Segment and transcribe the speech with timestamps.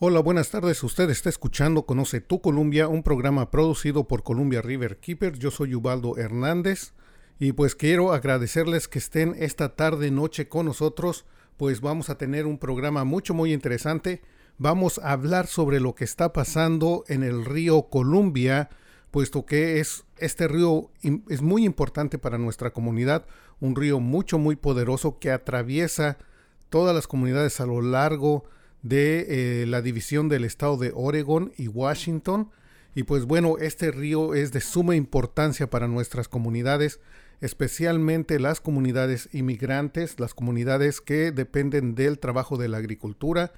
[0.00, 0.82] Hola, buenas tardes.
[0.82, 5.38] Usted está escuchando Conoce tu Columbia, un programa producido por Columbia River Keeper.
[5.38, 6.94] Yo soy Ubaldo Hernández
[7.38, 11.26] y pues quiero agradecerles que estén esta tarde noche con nosotros,
[11.56, 14.20] pues vamos a tener un programa mucho muy interesante.
[14.58, 18.70] Vamos a hablar sobre lo que está pasando en el río Columbia,
[19.12, 20.90] puesto que es este río
[21.28, 23.26] es muy importante para nuestra comunidad,
[23.60, 26.18] un río mucho muy poderoso que atraviesa
[26.68, 28.54] todas las comunidades a lo largo de
[28.90, 32.50] eh, la división del estado de Oregon y Washington.
[32.94, 37.00] Y pues bueno, este río es de suma importancia para nuestras comunidades,
[37.40, 43.52] especialmente las comunidades inmigrantes, las comunidades que dependen del trabajo de la agricultura.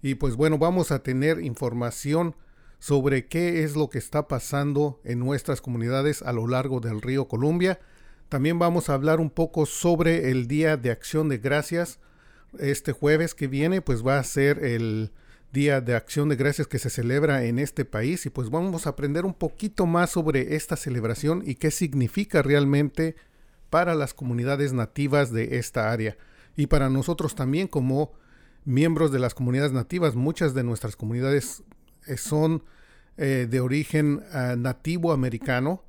[0.00, 2.34] Y pues bueno, vamos a tener información
[2.78, 7.26] sobre qué es lo que está pasando en nuestras comunidades a lo largo del río
[7.26, 7.80] Columbia.
[8.28, 11.98] También vamos a hablar un poco sobre el Día de Acción de Gracias,
[12.58, 15.12] este jueves que viene pues va a ser el
[15.52, 18.90] Día de Acción de Gracias que se celebra en este país y pues vamos a
[18.90, 23.16] aprender un poquito más sobre esta celebración y qué significa realmente
[23.70, 26.16] para las comunidades nativas de esta área
[26.56, 28.12] y para nosotros también como
[28.64, 30.14] miembros de las comunidades nativas.
[30.16, 31.62] Muchas de nuestras comunidades
[32.06, 32.62] eh, son
[33.16, 35.82] eh, de origen ah, nativo americano.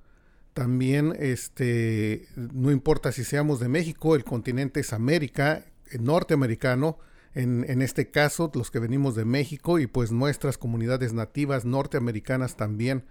[0.54, 5.66] También este no importa si seamos de México, el continente es América
[6.00, 7.00] norteamericano,
[7.34, 12.58] en, en, este caso los que venimos de México y pues nuestras comunidades nativas norteamericanas
[12.58, 13.06] también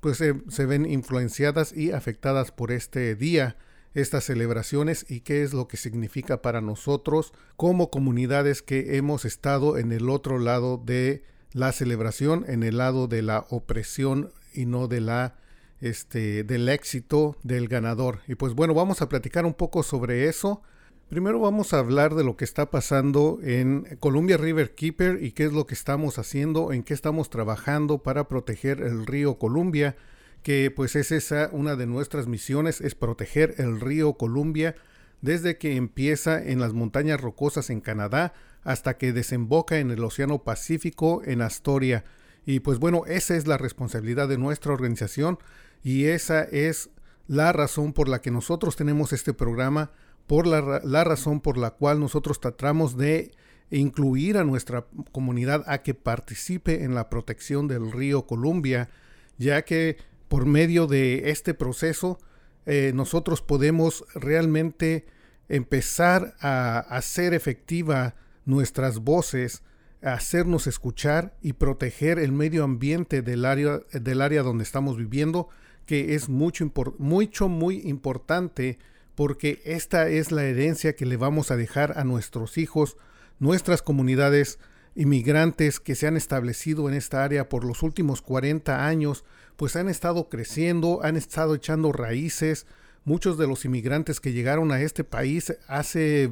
[0.00, 3.56] pues se ven influenciadas y afectadas por este día,
[3.94, 9.76] estas celebraciones y qué es lo que significa para nosotros como comunidades que hemos estado
[9.76, 14.88] en el otro lado de la celebración, en el lado de la opresión y no
[14.88, 15.36] de la
[15.80, 18.20] este del éxito del ganador.
[18.26, 20.62] Y pues bueno, vamos a platicar un poco sobre eso.
[21.08, 25.46] Primero vamos a hablar de lo que está pasando en Columbia River Keeper y qué
[25.46, 29.96] es lo que estamos haciendo, en qué estamos trabajando para proteger el río Columbia,
[30.42, 34.74] que pues es esa una de nuestras misiones, es proteger el río Columbia
[35.22, 40.44] desde que empieza en las montañas rocosas en Canadá hasta que desemboca en el Océano
[40.44, 42.04] Pacífico en Astoria.
[42.44, 45.38] Y pues bueno, esa es la responsabilidad de nuestra organización
[45.82, 46.90] y esa es
[47.28, 49.90] la razón por la que nosotros tenemos este programa
[50.28, 53.32] por la, la razón por la cual nosotros tratamos de
[53.70, 58.88] incluir a nuestra comunidad a que participe en la protección del río Columbia,
[59.36, 59.96] ya que
[60.28, 62.18] por medio de este proceso
[62.66, 65.06] eh, nosotros podemos realmente
[65.48, 69.62] empezar a hacer efectiva nuestras voces,
[70.02, 75.48] a hacernos escuchar y proteger el medio ambiente del área, del área donde estamos viviendo,
[75.86, 78.78] que es mucho, mucho muy importante
[79.18, 82.96] porque esta es la herencia que le vamos a dejar a nuestros hijos,
[83.40, 84.60] nuestras comunidades
[84.94, 89.24] inmigrantes que se han establecido en esta área por los últimos 40 años,
[89.56, 92.68] pues han estado creciendo, han estado echando raíces.
[93.04, 96.30] Muchos de los inmigrantes que llegaron a este país hace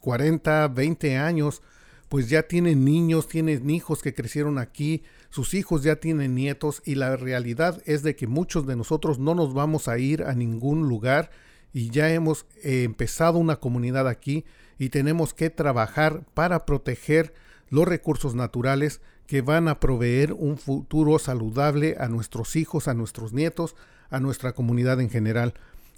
[0.00, 1.60] 40, 20 años,
[2.08, 6.94] pues ya tienen niños, tienen hijos que crecieron aquí, sus hijos ya tienen nietos y
[6.94, 10.88] la realidad es de que muchos de nosotros no nos vamos a ir a ningún
[10.88, 11.30] lugar
[11.74, 14.46] y ya hemos eh, empezado una comunidad aquí
[14.78, 17.34] y tenemos que trabajar para proteger
[17.68, 23.32] los recursos naturales que van a proveer un futuro saludable a nuestros hijos, a nuestros
[23.32, 23.74] nietos,
[24.08, 25.54] a nuestra comunidad en general.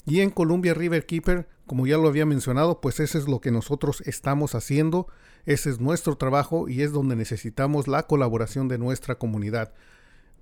[0.07, 3.51] Y en Columbia River Keeper, como ya lo había mencionado, pues eso es lo que
[3.51, 5.09] nosotros estamos haciendo,
[5.45, 9.75] ese es nuestro trabajo y es donde necesitamos la colaboración de nuestra comunidad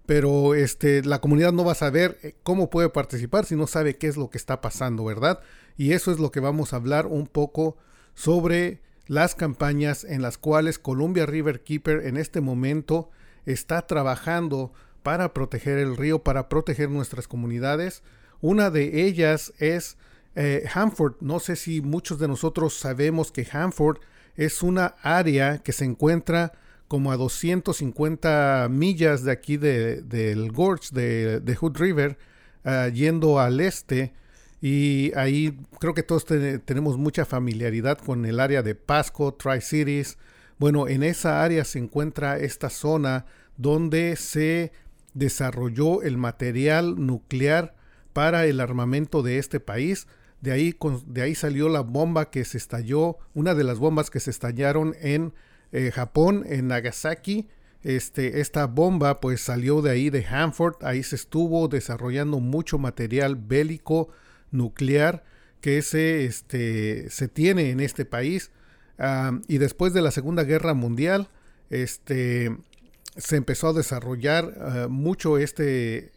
[0.06, 3.96] pero este, la comunidad no va a saber eh, cómo puede participar si no sabe
[3.96, 5.40] qué es lo que está pasando, ¿verdad?
[5.76, 7.76] Y eso es lo que vamos a hablar un poco
[8.14, 13.10] sobre las campañas en las cuales Columbia River Keeper en este momento
[13.46, 14.72] está trabajando
[15.02, 18.02] para proteger el río, para proteger nuestras comunidades.
[18.40, 19.96] Una de ellas es
[20.34, 21.16] eh, Hanford.
[21.20, 23.98] No sé si muchos de nosotros sabemos que Hanford
[24.36, 26.52] es una área que se encuentra
[26.94, 32.16] como a 250 millas de aquí del Gorge de, Hood River,
[32.62, 34.12] ah, yendo al este.
[34.60, 40.18] Y ahí creo que todos tenemos mucha familiaridad con el área de Pasco, Tri-Cities.
[40.56, 43.26] Bueno, en esa área se encuentra esta zona
[43.56, 44.70] donde se
[45.14, 47.74] desarrolló el material nuclear
[48.12, 50.06] para el armamento de este país.
[50.40, 50.76] De ahí,
[51.06, 54.94] de ahí salió la bomba que se estalló, una de las bombas que se estallaron
[55.00, 55.34] en
[55.74, 57.48] eh, Japón, en Nagasaki.
[57.82, 63.36] Este, esta bomba pues salió de ahí de Hanford, ahí se estuvo desarrollando mucho material
[63.36, 64.08] bélico
[64.50, 65.22] nuclear
[65.60, 68.50] que se, este, se tiene en este país.
[69.48, 71.28] y después de la Segunda Guerra Mundial,
[71.68, 72.56] este,
[73.16, 76.12] se empezó a desarrollar eh, mucho este,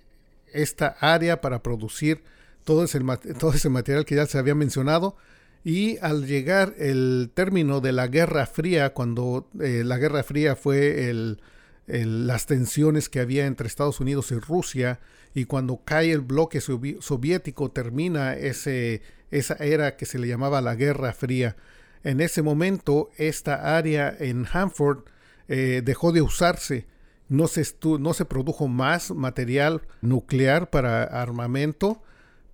[0.53, 2.23] esta área para producir
[2.63, 2.99] todo ese,
[3.39, 5.17] todo ese material que ya se había mencionado.
[5.63, 11.35] Y al llegar el término de la Guerra Fría, cuando eh, la Guerra Fría fue
[11.87, 14.99] las tensiones que había entre Estados Unidos y Rusia,
[15.33, 20.75] y cuando cae el bloque soviético termina ese, esa era que se le llamaba la
[20.75, 21.55] Guerra Fría.
[22.03, 25.03] En ese momento esta área en Hanford
[25.47, 26.87] eh, dejó de usarse,
[27.29, 27.65] no se,
[27.99, 32.01] no se produjo más material nuclear para armamento,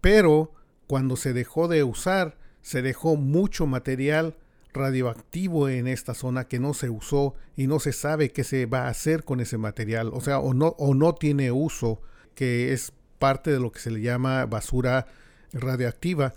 [0.02, 0.54] pero
[0.88, 4.36] cuando se dejó de usar, se dejó mucho material
[4.74, 8.88] radioactivo en esta zona que no se usó y no se sabe qué se va
[8.88, 12.02] a hacer con ese material, o sea, o no, o no tiene uso
[12.34, 15.06] que es parte de lo que se le llama basura
[15.54, 16.34] radioactiva.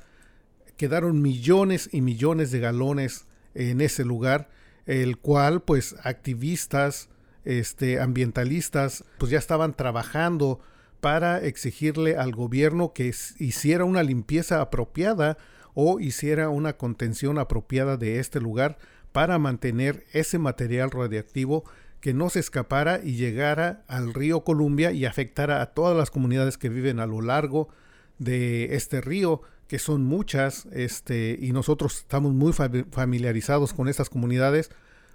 [0.76, 3.25] Quedaron millones y millones de galones
[3.55, 4.50] en ese lugar,
[4.84, 7.08] el cual pues activistas,
[7.44, 10.61] este, ambientalistas, pues ya estaban trabajando
[11.00, 15.38] para exigirle al gobierno que hiciera una limpieza apropiada
[15.78, 18.78] o hiciera una contención apropiada de este lugar
[19.12, 21.64] para mantener ese material radiactivo
[22.00, 26.56] que no se escapara y llegara al río Columbia y afectara a todas las comunidades
[26.56, 27.69] que viven a lo largo
[28.19, 34.70] de este río, que son muchas, este, y nosotros estamos muy familiarizados con estas comunidades,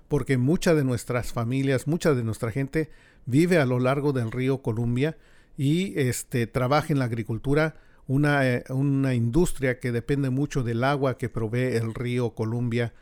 [0.08, 2.92] porque mucha de nuestras familias, mucha de nuestra gente
[3.26, 5.18] vive a lo largo del río Columbia
[5.58, 11.18] y este, trabaja en la agricultura, una, eh, una industria que depende mucho del agua
[11.18, 12.94] que provee el río Columbia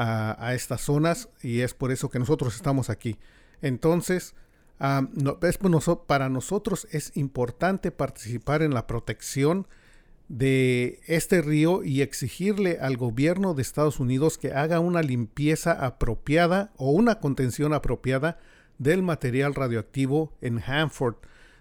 [0.00, 3.16] a, estas zonas y es por eso que nosotros estamos aquí.
[3.62, 4.34] Entonces,
[6.06, 9.66] para nosotros es importante participar en la protección
[10.28, 16.70] de este río y exigirle al gobierno de Estados Unidos que haga una limpieza apropiada
[16.76, 18.38] o una contención apropiada
[18.78, 21.16] del material radioactivo en Hanford.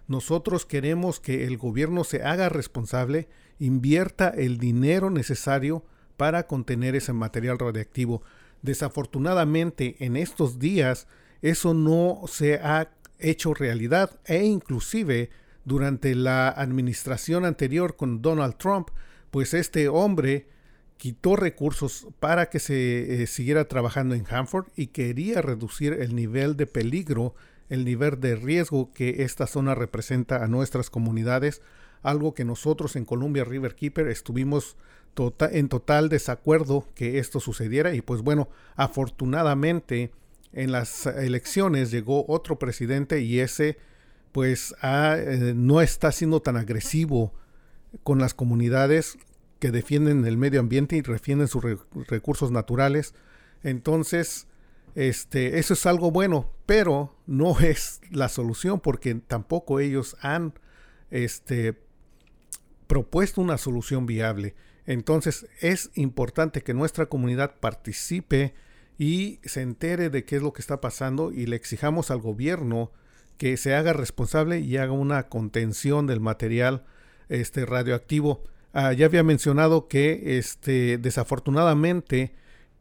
[0.08, 3.28] Nosotros queremos que el gobierno se haga responsable,
[3.60, 5.84] invierta el dinero necesario
[6.16, 8.22] para contener ese material radiactivo.
[8.62, 11.08] Desafortunadamente, en estos días,
[11.42, 12.90] eso no se ha
[13.20, 15.30] hecho realidad e inclusive
[15.66, 18.90] durante la administración anterior con Donald Trump,
[19.32, 20.48] pues este hombre
[20.96, 26.56] quitó recursos para que se eh, siguiera trabajando en Hanford y quería reducir el nivel
[26.58, 27.36] de peligro,
[27.70, 31.62] el nivel de riesgo que esta zona representa a nuestras comunidades,
[32.02, 34.78] algo que nosotros en Columbia River Keeper estuvimos
[35.14, 40.12] tota-, en total desacuerdo que esto sucediera y pues bueno, afortunadamente
[40.54, 43.78] en las elecciones llegó otro presidente y ese
[44.32, 47.34] pues eh, no está siendo tan agresivo
[48.04, 49.18] con las comunidades
[49.60, 51.64] que defienden el medio ambiente y defienden sus
[52.08, 53.16] recursos naturales.
[53.64, 54.48] Entonces,
[54.98, 60.56] este, eso es algo bueno, pero no es la solución porque tampoco ellos han
[61.12, 61.80] este,
[62.88, 64.56] propuesto una solución viable.
[64.88, 68.56] Entonces es importante que nuestra comunidad participe
[68.98, 72.92] y se entere de qué es lo que está pasando y le exijamos al gobierno
[73.38, 76.86] que se haga responsable y haga una contención del material
[77.30, 78.46] este, radioactivo.
[78.74, 82.34] Ah, ya había mencionado que este, desafortunadamente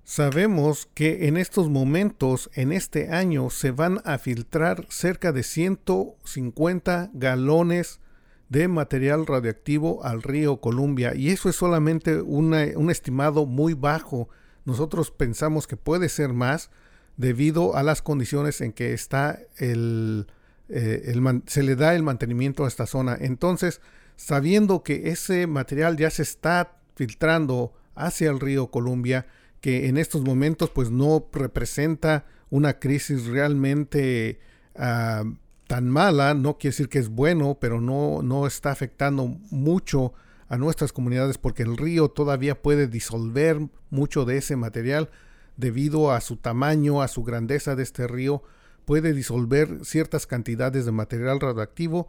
[0.06, 7.10] sabemos que en estos momentos, en este año, se van a filtrar cerca de 150
[7.12, 8.00] galones
[8.48, 12.54] de material radioactivo al río Columbia y eso es solamente un
[12.88, 14.28] estimado muy bajo.
[14.64, 16.70] Nosotros pensamos que puede ser más
[17.16, 20.28] debido a las condiciones en que está el,
[20.68, 21.14] eh,
[21.46, 23.18] se le da el mantenimiento a esta zona.
[23.20, 23.80] Entonces,
[24.14, 29.26] sabiendo que ese material ya se está filtrando hacia el río Columbia,
[29.66, 34.38] que en estos momentos pues no representa una crisis realmente
[34.76, 35.24] ah,
[35.66, 40.12] tan mala, no quiere decir que es bueno, pero no, no está afectando mucho
[40.48, 43.58] a nuestras comunidades porque el río todavía puede disolver
[43.90, 45.10] mucho de ese material
[45.56, 48.44] debido a su tamaño, a su grandeza de este río,
[48.84, 52.06] puede disolver ciertas cantidades de material radioactivo,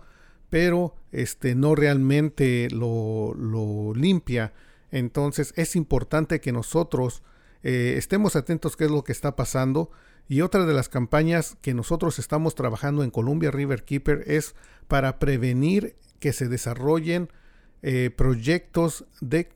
[0.52, 4.54] pero este no realmente lo, lo limpia.
[4.92, 7.24] Entonces es importante que nosotros
[7.64, 9.92] eh, estemos atentos qué es lo que está pasando.
[10.30, 14.56] Y otra de las campañas que nosotros estamos trabajando en Columbia River Keeper es
[14.88, 17.30] para prevenir que se desarrollen
[17.84, 19.48] eh, proyectos de,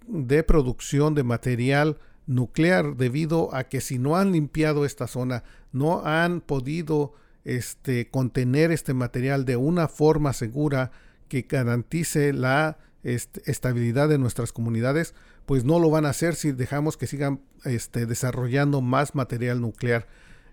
[0.43, 6.39] producción de material nuclear debido a que si no han limpiado esta zona, no han
[6.39, 10.91] podido este, contener este material de una forma segura
[11.27, 16.51] que garantice la este, estabilidad de nuestras comunidades, pues no lo van a hacer si
[16.51, 20.07] dejamos que sigan este, desarrollando más material nuclear.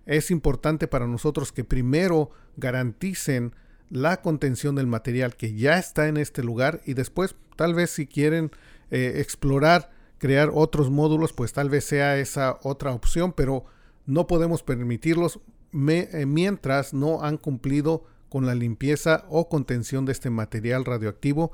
[0.07, 3.55] es importante para nosotros que primero garanticen
[3.91, 8.07] la contención del material que ya está en este lugar y después tal vez si
[8.07, 8.51] quieren
[8.91, 13.65] eh, explorar crear otros módulos pues tal vez sea esa otra opción pero
[14.07, 15.41] no podemos permitirlos
[15.73, 21.53] eh, mientras no han cumplido con la limpieza o contención de este material radioactivo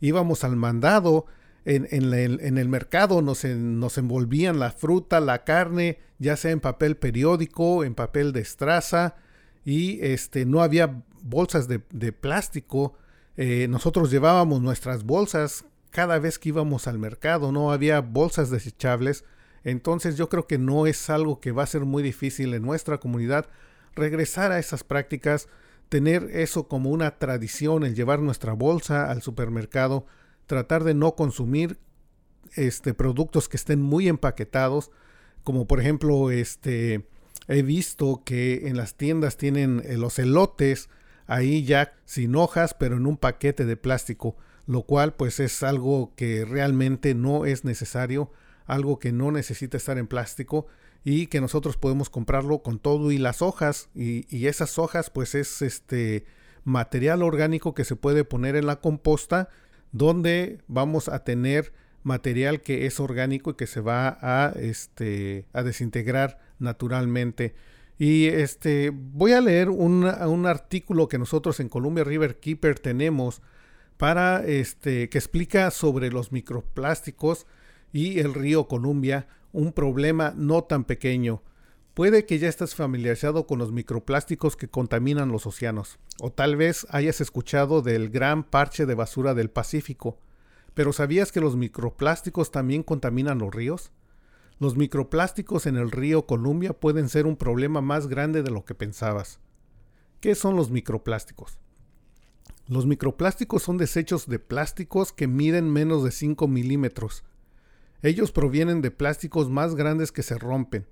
[0.00, 1.26] íbamos al mandado,
[1.66, 7.94] en, el, mercado nos, envolvían la fruta, la carne, ya sea en papel periódico, en
[7.94, 9.16] papel de estraza,
[9.64, 12.94] y este, no había bolsas de, plástico.
[13.36, 19.24] Eh, nosotros llevábamos nuestras bolsas cada vez que íbamos al mercado, no había bolsas desechables.
[19.62, 22.98] Entonces yo creo que no es algo que va a ser muy difícil en nuestra
[22.98, 23.46] comunidad
[23.94, 25.48] regresar a esas prácticas,
[25.88, 30.06] tener eso como una tradición, el llevar nuestra bolsa al supermercado,
[30.46, 31.78] tratar de no consumir
[32.54, 34.90] este, productos que estén muy empaquetados,
[35.42, 37.06] como por ejemplo, este,
[37.48, 40.88] he visto que en las tiendas tienen eh, los elotes
[41.26, 44.36] ahí ya sin hojas, pero en un paquete de plástico,
[44.66, 48.30] lo cual pues es algo que realmente no es necesario
[48.66, 50.66] algo que no necesita estar en plástico
[51.04, 55.60] y que nosotros podemos comprarlo con todo y las hojas y, esas hojas pues es
[55.60, 56.24] este
[56.64, 59.50] material orgánico que se puede poner en la composta
[59.92, 65.62] donde vamos a tener material que es orgánico y que se va a este a
[65.62, 67.54] desintegrar naturalmente.
[67.98, 73.40] Y este voy a leer un, un artículo que nosotros en Columbia River Keeper tenemos
[73.98, 77.46] para este que explica sobre los microplásticos
[77.92, 81.42] y el río Columbia un problema no tan pequeño.
[81.94, 86.88] Puede que ya estés familiarizado con los microplásticos que contaminan los océanos, o tal vez
[86.90, 90.18] hayas escuchado del gran parche de basura del Pacífico.
[90.74, 93.92] Pero ¿sabías que los microplásticos también contaminan los ríos?
[94.58, 98.74] Los microplásticos en el río Columbia pueden ser un problema más grande de lo que
[98.74, 99.38] pensabas.
[100.20, 101.58] ¿Qué son los microplásticos?
[102.66, 107.22] Los microplásticos son desechos de plásticos que miden menos de 5 milímetros
[108.04, 110.86] ellos provienen de plásticos más grandes que se rompen,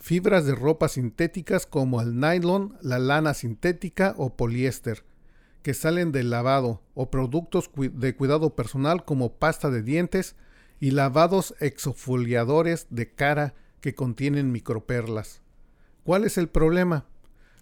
[0.00, 5.04] fibras de ropa sintéticas como el nylon, la lana sintética o poliéster,
[5.62, 10.36] que salen del lavado, o productos de cuidado personal como pasta de dientes
[10.80, 15.42] y lavados exfoliadores de cara que contienen microperlas.
[16.02, 17.04] ¿Cuál es el problema?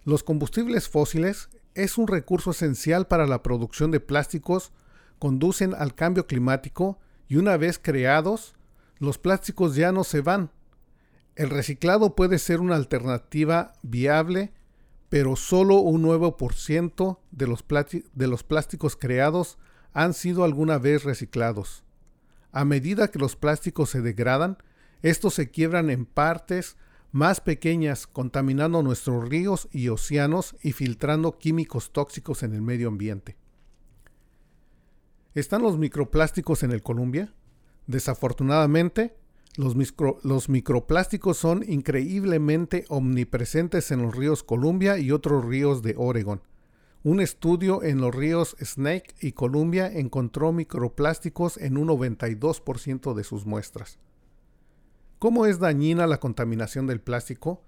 [0.05, 4.71] Los combustibles fósiles es un recurso esencial para la producción de plásticos,
[5.19, 8.55] conducen al cambio climático y una vez creados,
[8.99, 10.51] los plásticos ya no se van.
[11.35, 14.53] El reciclado puede ser una alternativa viable,
[15.09, 17.65] pero solo un 9% de los,
[18.13, 19.57] de los plásticos creados
[19.93, 21.83] han sido alguna vez reciclados.
[22.51, 24.57] A medida que los plásticos se degradan,
[25.01, 26.77] estos se quiebran en partes
[27.11, 33.37] más pequeñas, contaminando nuestros ríos y océanos y filtrando químicos tóxicos en el medio ambiente.
[35.35, 37.33] ¿Están los microplásticos en el Columbia?
[37.87, 39.17] Desafortunadamente,
[39.57, 39.75] los,
[40.47, 46.41] microplásticos son increíblemente omnipresentes en los ríos Columbia y otros ríos de Oregon.
[47.03, 53.45] Un estudio en los ríos Snake y Columbia encontró microplásticos en un 92% de sus
[53.45, 53.99] muestras.
[55.19, 57.61] ¿Cómo es dañina la contaminación del plástico?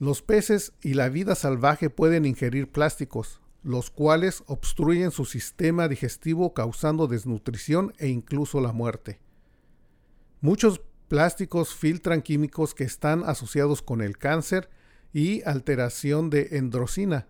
[0.00, 6.54] Los peces y la vida salvaje pueden ingerir plásticos, los cuales obstruyen su sistema digestivo
[6.54, 9.20] causando desnutrición e incluso la muerte.
[10.40, 14.70] Muchos plásticos filtran químicos que están asociados con el cáncer
[15.12, 17.26] y alteración de endrocina.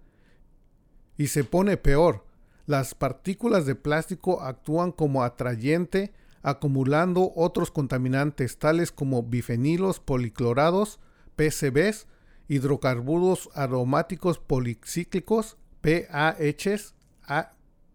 [1.16, 2.24] Y se pone peor,
[2.66, 10.98] las partículas de plástico actúan como atrayente acumulando otros contaminantes tales como bifenilos policlorados,
[11.36, 12.06] PCBs,
[12.48, 16.94] hidrocarburos aromáticos policíclicos, PAHs,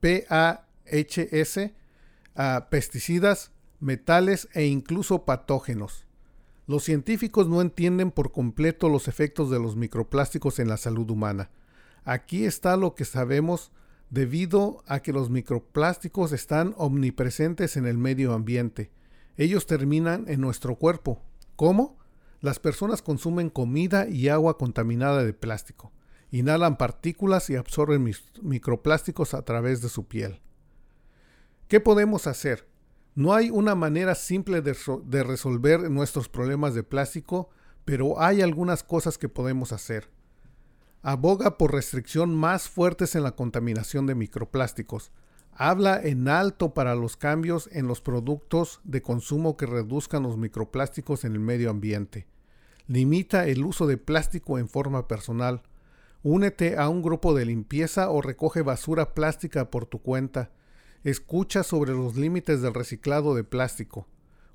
[0.02, 1.60] PAHS,
[2.70, 6.06] pesticidas, metales e incluso patógenos.
[6.68, 11.52] Los científicos no entienden por completo los efectos de los microplásticos en la salud humana.
[12.04, 13.72] Aquí está lo que sabemos
[14.10, 18.92] debido a que los microplásticos están omnipresentes en el medio ambiente.
[19.38, 21.22] Ellos terminan en nuestro cuerpo.
[21.56, 21.98] ¿Cómo?
[22.42, 25.92] Las personas consumen comida y agua contaminada de plástico,
[26.32, 30.42] inhalan partículas y absorben microplásticos a través de su piel.
[31.68, 32.68] ¿Qué podemos hacer?
[33.16, 37.50] No hay una manera simple de, resolver nuestros problemas de plástico,
[37.86, 40.10] pero hay algunas cosas que podemos hacer
[41.06, 45.12] aboga por restricción más fuertes en la contaminación de microplásticos.
[45.54, 51.24] Habla en alto para los cambios en los productos de consumo que reduzcan los microplásticos
[51.24, 52.26] en el medio ambiente.
[52.88, 55.62] Limita el uso de plástico en forma personal.
[56.28, 60.50] Únete a un grupo de limpieza o recoge basura plástica por tu cuenta.
[61.04, 64.08] Escucha sobre los límites del reciclado de plástico.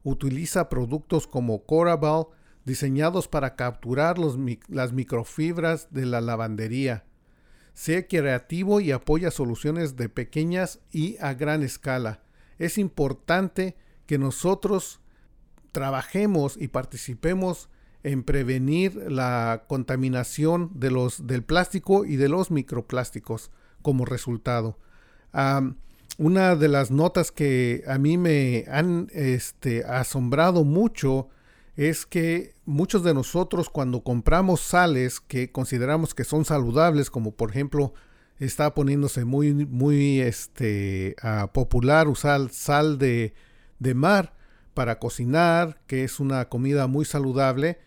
[0.02, 2.26] Utiliza productos como Coraval
[2.64, 7.04] diseñados para capturar las microfibras de la lavandería.
[7.72, 12.24] Sé creativo y apoya soluciones de pequeñas y a gran escala.
[12.58, 14.98] Es importante que nosotros
[15.70, 17.68] trabajemos y participemos
[18.02, 23.50] en prevenir la contaminación de los, del plástico y de los microplásticos
[23.82, 24.78] como resultado.
[26.18, 31.28] una de las notas que a mí me han este, asombrado mucho
[31.76, 37.50] es que muchos de nosotros cuando compramos sales que consideramos que son saludables, como por
[37.50, 37.94] ejemplo
[38.38, 41.16] está poniéndose muy, muy este,
[41.52, 43.34] popular usar sal de
[43.94, 44.34] mar
[44.74, 47.78] para cocinar, que es una comida muy saludable,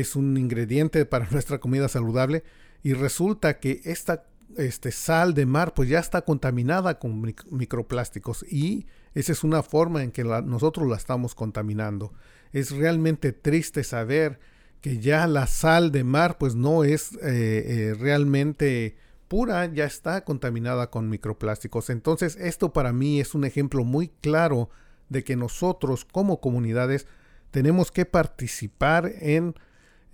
[0.00, 2.44] es un ingrediente para nuestra comida saludable,
[2.82, 4.24] y resulta que esta
[4.56, 10.02] este, sal de mar pues ya está contaminada con microplásticos y esa es una forma
[10.02, 12.12] en que nosotros la estamos contaminando
[12.52, 14.38] es realmente triste saber
[14.80, 18.96] que ya la sal de mar pues no es eh, eh, realmente
[19.28, 21.90] pura, ya está contaminada con microplásticos.
[21.90, 24.68] Entonces esto para mí es un ejemplo muy claro
[25.08, 27.06] de que nosotros como comunidades
[27.50, 29.54] tenemos que participar en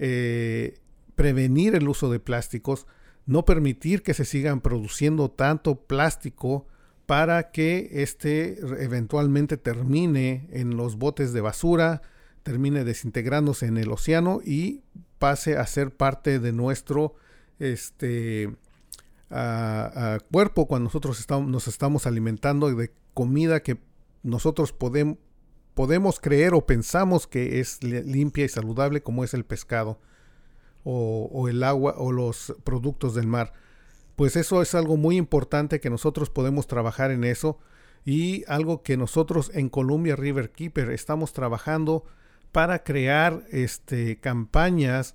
[0.02, 0.78] eh,
[1.14, 2.86] prevenir el uso de plásticos,
[3.26, 6.66] no permitir que se sigan produciendo tanto plástico
[7.04, 12.00] para que este eventualmente termine en los botes de basura,
[12.42, 14.80] termine desintegrándose en el océano y
[15.18, 17.14] pase a ser parte de nuestro
[17.58, 18.56] este,
[19.28, 23.76] cuerpo cuando nosotros estamos, nos estamos alimentando de comida que
[24.22, 25.18] nosotros podemos,
[25.74, 29.98] podemos creer o pensamos que es limpia y saludable como es el pescado
[30.84, 33.52] o, el agua o los productos del mar.
[34.16, 37.58] Pues eso es algo muy importante que nosotros podemos trabajar en eso
[38.04, 42.04] y algo que nosotros en Columbia River Keeper estamos trabajando
[42.52, 45.14] para crear este, campañas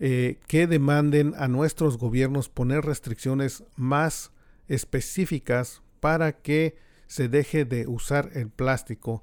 [0.00, 4.32] eh, que demanden a nuestros gobiernos poner restricciones más
[4.68, 9.22] específicas para que se deje de usar el plástico,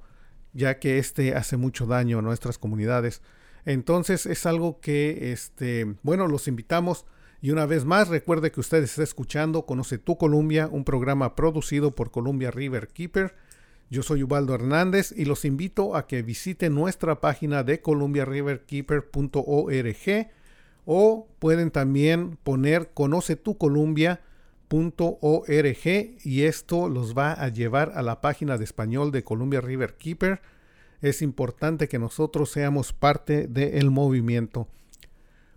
[0.54, 3.22] ya que este hace mucho daño a nuestras comunidades.
[3.66, 7.06] Entonces es algo que, este, bueno, los invitamos.
[7.42, 11.96] Y una vez más, recuerde que usted está escuchando Conoce tu Columbia, un programa producido
[11.96, 13.36] por Columbia River Keeper
[13.92, 20.32] yo soy Ubaldo Hernández y los invito a que visiten nuestra página de columbiariverkeeper.org
[20.86, 22.92] o pueden también poner
[24.72, 29.96] conocetucolumbia.org y esto los va a llevar a la página de español de Columbia River
[29.96, 30.42] Keeper.
[31.02, 34.68] Es importante que nosotros seamos parte del movimiento.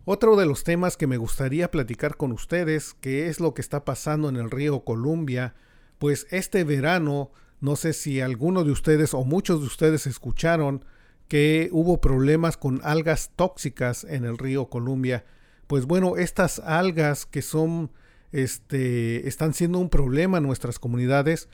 [0.05, 3.85] Otro de los temas que me gustaría platicar con ustedes, que es lo que está
[3.85, 5.55] pasando en el río Columbia,
[5.99, 10.85] pues este verano no sé si alguno de ustedes o muchos de ustedes escucharon
[11.29, 15.25] que hubo problemas con algas tóxicas en el río Columbia.
[15.67, 17.91] Pues bueno, estas algas que son,
[18.35, 21.49] este, están siendo un problema en nuestras comunidades.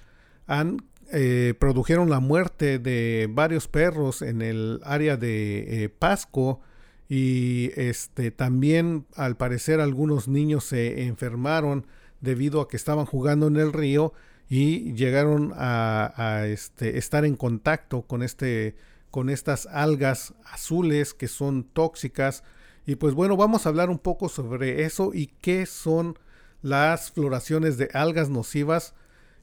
[0.46, 0.78] Han
[1.12, 6.60] eh, produjeron la muerte de varios perros en el área de eh, Pasco
[7.08, 11.86] y este también al parecer algunos niños se enfermaron
[12.20, 14.14] debido a que estaban jugando en el río
[14.48, 18.76] y llegaron a, este, estar en contacto con este
[19.10, 22.42] con estas algas azules que son tóxicas.
[22.86, 26.16] Y pues bueno vamos a hablar un poco sobre eso y qué son
[26.62, 28.94] las floraciones de algas nocivas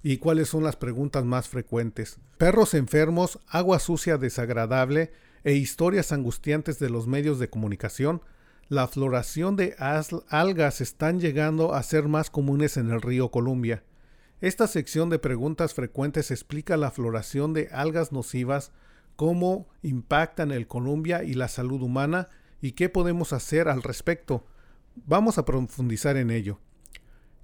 [0.04, 2.20] y cuáles son las preguntas más frecuentes.
[2.38, 5.12] Perros enfermos, agua sucia desagradable
[5.44, 8.22] e historias angustiantes de los medios de comunicación,
[8.70, 9.76] la floración de
[10.30, 13.84] algas están llegando a ser más comunes en el río Columbia.
[14.42, 18.72] Esta sección de preguntas frecuentes explica la floración de algas nocivas,
[19.16, 22.28] cómo impactan el Columbia y la salud humana
[22.62, 24.46] y qué podemos hacer al respecto.
[25.06, 26.60] Vamos a profundizar en ello.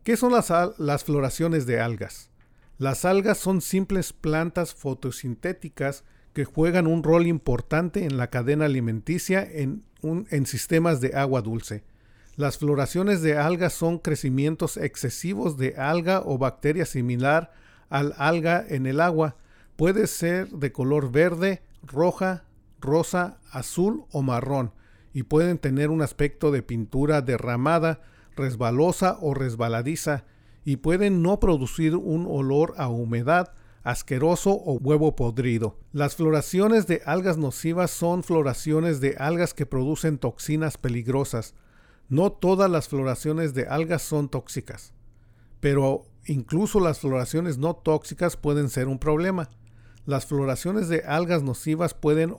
[0.04, 2.30] ¿Qué son las, las floraciones de algas?
[2.78, 9.48] Las algas son simples plantas fotosintéticas que juegan un rol importante en la cadena alimenticia
[9.50, 11.86] en, en sistemas de agua dulce.
[12.36, 17.54] Las floraciones de algas son crecimientos excesivos de alga o bacteria similar
[17.90, 19.38] al alga en el agua.
[19.78, 22.44] Puede ser de color verde, roja,
[22.82, 24.74] rosa, azul o marrón
[25.14, 28.02] y pueden tener un aspecto de pintura derramada
[28.36, 30.26] resbalosa o resbaladiza
[30.66, 35.78] y pueden no producir un olor a humedad, asqueroso o huevo podrido.
[35.92, 41.54] Las floraciones de algas nocivas son floraciones de algas que producen toxinas peligrosas.
[42.10, 44.94] No todas las floraciones de algas son tóxicas,
[45.60, 49.50] pero incluso las floraciones no tóxicas pueden ser un problema.
[50.06, 52.36] Las floraciones de algas nocivas pueden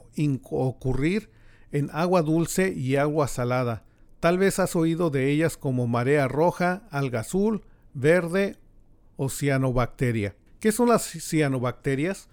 [0.50, 1.30] ocurrir
[1.72, 3.84] en agua dulce y agua salada,
[4.24, 7.60] Tal vez has oído de ellas como marea roja, alga azul,
[7.92, 8.56] verde
[9.18, 10.34] o cianobacteria.
[10.60, 12.30] ¿Qué son las cianobacterias?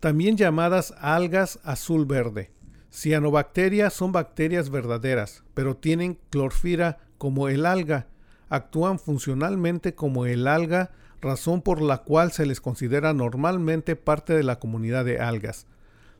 [0.00, 2.50] También llamadas algas azul-verde.
[2.90, 8.06] Cianobacterias son bacterias verdaderas, pero tienen clorfira como el alga.
[8.48, 14.44] Actúan funcionalmente como el alga, razón por la cual se les considera normalmente parte de
[14.44, 15.66] la comunidad de algas.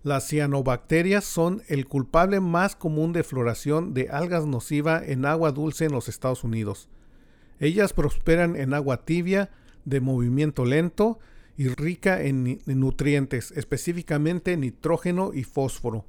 [0.05, 5.87] Las cianobacterias son el culpable más común de floración de algas nociva en agua dulce
[5.87, 6.91] en los Estados Unidos.
[7.59, 9.49] Ellas prosperan en agua tibia,
[9.87, 11.19] de movimiento lento
[11.57, 16.05] y rica en, nutrientes, específicamente nitrógeno y fósforo.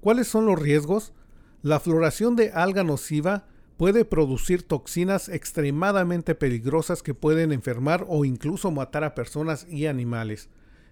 [0.00, 1.12] ¿Cuáles son los riesgos?
[1.62, 8.72] La floración de alga nociva puede producir toxinas extremadamente peligrosas que pueden enfermar o incluso
[8.72, 10.48] matar a personas y animales.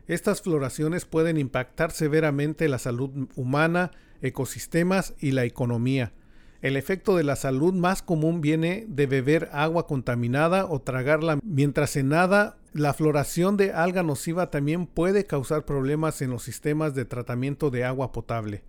[0.07, 3.90] Estas floraciones pueden impactar severamente la salud humana,
[4.21, 6.12] ecosistemas y la economía.
[6.61, 11.90] El efecto de la salud más común viene de beber agua contaminada o tragarla mientras
[11.90, 12.57] se nada.
[12.73, 17.85] La floración de alga nociva también puede causar problemas en los sistemas de tratamiento de
[17.85, 18.62] agua potable.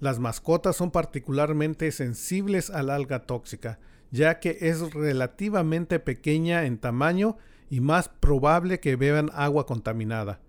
[0.00, 3.78] Las mascotas son particularmente sensibles al alga tóxica,
[4.10, 7.36] ya que es relativamente pequeña en tamaño
[7.70, 10.40] y más probable que beban agua contaminada.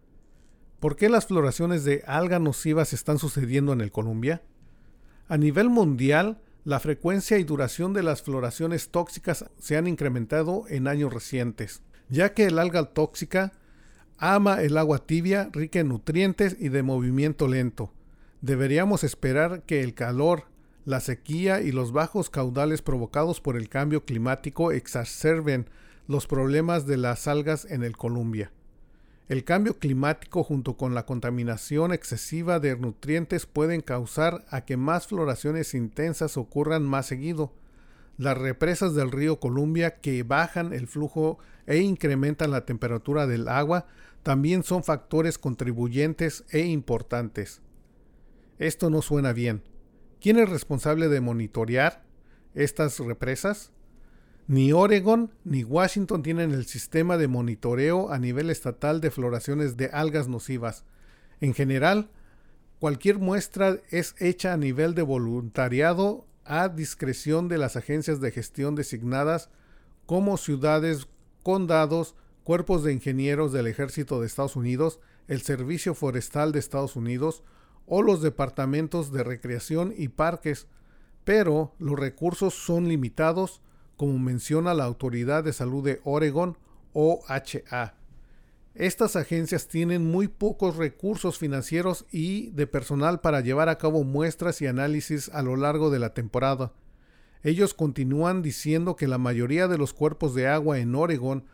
[0.80, 4.42] ¿Por qué las floraciones de alga nocivas están sucediendo en el Columbia?
[5.28, 10.88] A nivel mundial, la frecuencia y duración de las floraciones tóxicas se han incrementado en
[10.88, 13.54] años recientes, ya que el alga tóxica
[14.18, 17.92] ama el agua tibia, rica en nutrientes y de movimiento lento.
[18.42, 20.46] Deberíamos esperar que el calor,
[20.86, 25.68] la sequía y los bajos caudales provocados por el cambio climático exacerben
[26.08, 28.52] los problemas de las algas en el Columbia.
[29.28, 35.08] El cambio climático junto con la contaminación excesiva de nutrientes pueden causar a que más
[35.08, 37.52] floraciones intensas ocurran más seguido.
[38.18, 43.88] Las represas del río Columbia que bajan el flujo e incrementan la temperatura del agua
[44.22, 47.62] también son factores contribuyentes e importantes.
[48.60, 49.64] Esto no suena bien.
[50.22, 52.04] ¿Quién es responsable de monitorear
[52.54, 53.72] estas represas?
[54.48, 59.88] Ni Oregon ni Washington tienen el sistema de monitoreo a nivel estatal de floraciones de
[59.88, 60.86] algas nocivas.
[61.42, 62.12] En general,
[62.80, 68.76] cualquier muestra es hecha a nivel de voluntariado a discreción de las agencias de gestión
[68.76, 69.50] designadas
[70.06, 71.08] como ciudades,
[71.42, 77.42] condados, cuerpos de ingenieros del Ejército de Estados Unidos, el Servicio Forestal de Estados Unidos
[77.88, 80.68] o los departamentos de recreación y parques,
[81.24, 83.64] pero los recursos son limitados
[83.98, 86.58] como menciona la Autoridad de Salud de Oregon,
[86.94, 87.96] OHA.
[88.74, 94.62] Estas agencias tienen muy pocos recursos financieros y de personal para llevar a cabo muestras
[94.62, 96.74] y análisis a lo largo de la temporada.
[97.42, 101.46] Ellos continúan diciendo que la mayoría de los cuerpos de agua en Oregon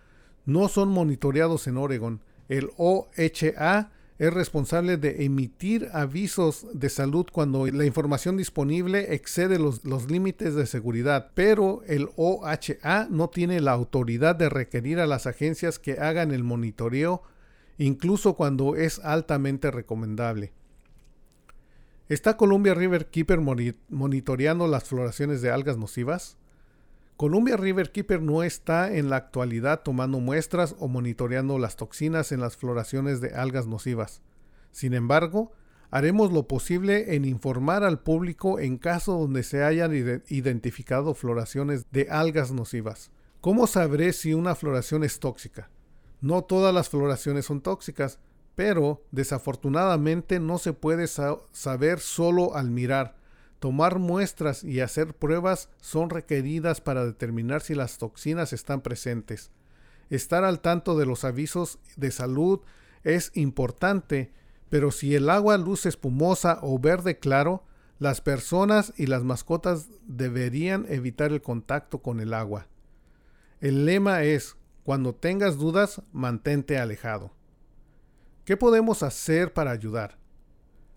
[0.46, 2.22] no son monitoreados en Oregon.
[2.50, 9.84] El OHA es responsable de emitir avisos de salud cuando la información disponible excede los,
[9.84, 15.26] los, límites de seguridad, pero el OHA no tiene la autoridad de requerir a las
[15.26, 17.24] agencias que hagan el monitoreo,
[17.80, 20.54] incluso cuando es altamente recomendable.
[22.08, 23.40] ¿Está Columbia River Keeper
[23.90, 26.38] monitoreando las floraciones de algas nocivas?
[27.22, 32.40] Columbia River Keeper no está en la actualidad tomando muestras o monitoreando las toxinas en
[32.40, 34.24] las floraciones de algas nocivas.
[34.72, 35.52] Sin embargo,
[35.92, 39.94] haremos lo posible en informar al público en caso donde se hayan
[40.30, 43.12] identificado floraciones de algas nocivas.
[43.40, 45.70] ¿Cómo sabré si una floración es tóxica?
[46.22, 48.18] No todas las floraciones son tóxicas,
[48.56, 53.21] pero desafortunadamente no se puede saber solo al mirar.
[53.62, 59.52] Tomar muestras y hacer pruebas son requeridas para determinar si las toxinas están presentes.
[60.10, 62.62] Estar al tanto de los avisos de salud
[63.04, 64.34] es importante,
[64.72, 67.64] pero si el agua luce espumosa o verde claro,
[68.00, 72.66] las personas y las mascotas deberían evitar el contacto con el agua.
[73.60, 77.32] El lema es, cuando tengas dudas, mantente alejado.
[78.44, 80.21] ¿Qué podemos hacer para ayudar?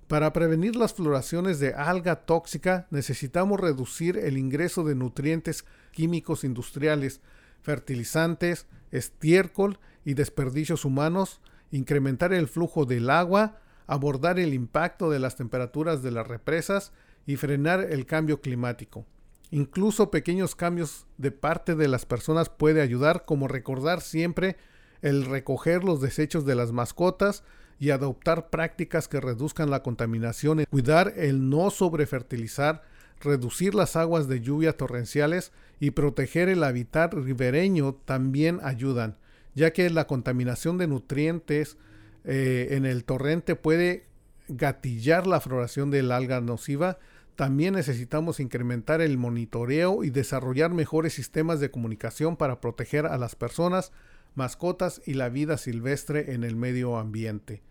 [0.08, 7.22] Para prevenir las floraciones de alga tóxica necesitamos reducir el ingreso de nutrientes químicos industriales,
[7.62, 11.40] fertilizantes, estiércol y desperdicios humanos,
[11.70, 16.92] incrementar el flujo del agua, abordar el impacto de las temperaturas de las represas
[17.26, 19.06] y frenar el cambio climático.
[19.50, 24.58] Incluso pequeños cambios de parte de las personas puede ayudar, como recordar siempre
[25.00, 27.44] el recoger los desechos de las mascotas,
[27.78, 32.82] y adoptar prácticas que reduzcan la contaminación, cuidar el no sobrefertilizar,
[33.20, 39.16] reducir las aguas de lluvia torrenciales y proteger el hábitat ribereño también ayudan,
[39.54, 41.76] ya que la contaminación de nutrientes
[42.24, 44.06] eh, en el torrente puede
[44.48, 46.98] gatillar la floración del alga nociva.
[47.36, 53.34] También necesitamos incrementar el monitoreo y desarrollar mejores sistemas de comunicación para proteger a las
[53.34, 53.92] personas,
[54.34, 57.62] mascotas y la vida silvestre en el medio ambiente.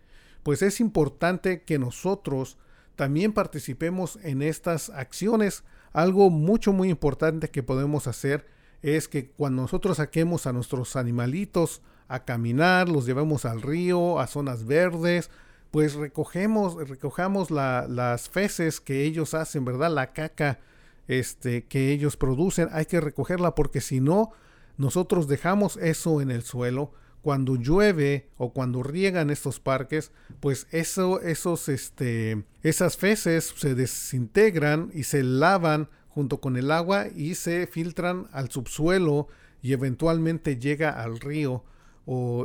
[0.42, 2.58] Pues es importante que nosotros
[2.96, 5.64] también participemos en estas acciones.
[5.92, 8.46] Algo mucho muy importante que podemos hacer
[8.82, 14.26] es que cuando nosotros saquemos a nuestros animalitos a caminar, los llevemos al río, a
[14.26, 15.30] zonas verdes,
[15.70, 19.90] pues recogemos, recojamos las feces que ellos hacen, ¿verdad?
[19.90, 20.60] La caca
[21.08, 24.32] este, que ellos producen, hay que recogerla porque si no,
[24.76, 26.92] nosotros dejamos eso en el suelo,
[27.24, 34.90] cuando llueve o cuando riegan estos parques, pues eso, esos, este, esas feces se desintegran
[34.92, 39.28] y se lavan junto con el agua y se filtran al subsuelo
[39.62, 41.64] y eventualmente llega al río.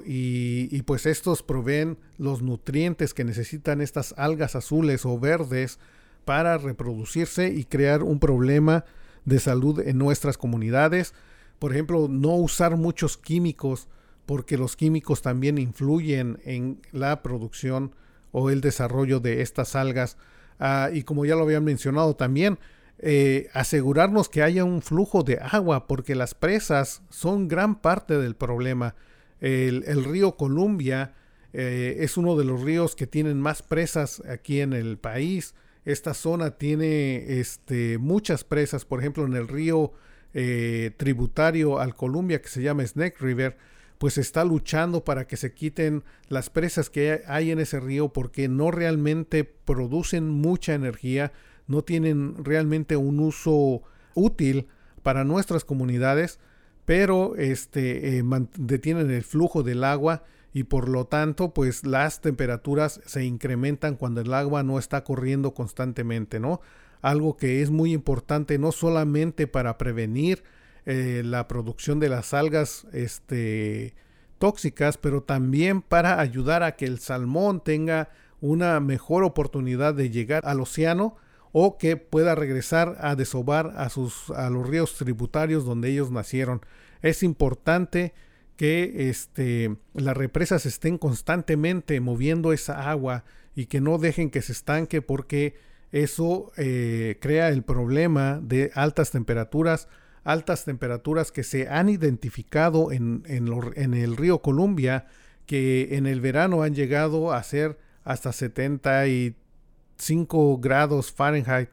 [0.05, 5.77] y, y, pues estos proveen los nutrientes que necesitan estas algas azules o verdes
[6.23, 8.85] para reproducirse y crear un problema
[9.25, 11.13] de salud en nuestras comunidades
[11.59, 13.87] por ejemplo, no usar muchos químicos
[14.25, 17.95] porque los químicos también influyen en la producción
[18.31, 20.17] o el desarrollo de estas algas.
[20.59, 22.59] Ah, y como ya lo habían mencionado también,
[22.99, 28.35] eh, asegurarnos que haya un flujo de agua porque las presas son gran parte del
[28.35, 28.95] problema.
[29.39, 31.13] El, río Columbia
[31.53, 35.55] eh, es uno de los ríos que tienen más presas aquí en el país.
[35.85, 39.93] Esta zona tiene este, muchas presas, por ejemplo en el río
[40.33, 43.57] eh, tributario al Columbia que se llama Snake River,
[43.97, 48.47] pues está luchando para que se quiten las presas que hay en ese río porque
[48.47, 51.33] no realmente producen mucha energía,
[51.67, 53.81] no tienen realmente un uso
[54.13, 54.67] útil
[55.03, 56.39] para nuestras comunidades,
[56.85, 58.23] pero este, eh,
[58.57, 64.21] detienen el flujo del agua y por lo tanto pues las temperaturas se incrementan cuando
[64.21, 66.61] el agua no está corriendo constantemente, ¿no?
[67.01, 70.43] Algo que es muy importante no solamente para prevenir
[70.85, 73.93] eh, la producción de las algas este,
[74.37, 78.09] tóxicas, pero también para ayudar a que el salmón tenga
[78.41, 81.15] una mejor oportunidad de llegar al océano
[81.51, 86.61] o que pueda regresar a desovar a, sus, a los ríos tributarios donde ellos nacieron.
[87.01, 88.13] Es importante
[88.55, 93.23] que este, las represas estén constantemente moviendo esa agua
[93.55, 95.55] y que no dejen que se estanque porque
[95.91, 99.87] eso eh, crea el problema de altas temperaturas,
[100.23, 105.07] altas temperaturas que se han identificado en, el río Columbia,
[105.45, 111.69] que en el verano han llegado a ser hasta 75 grados Fahrenheit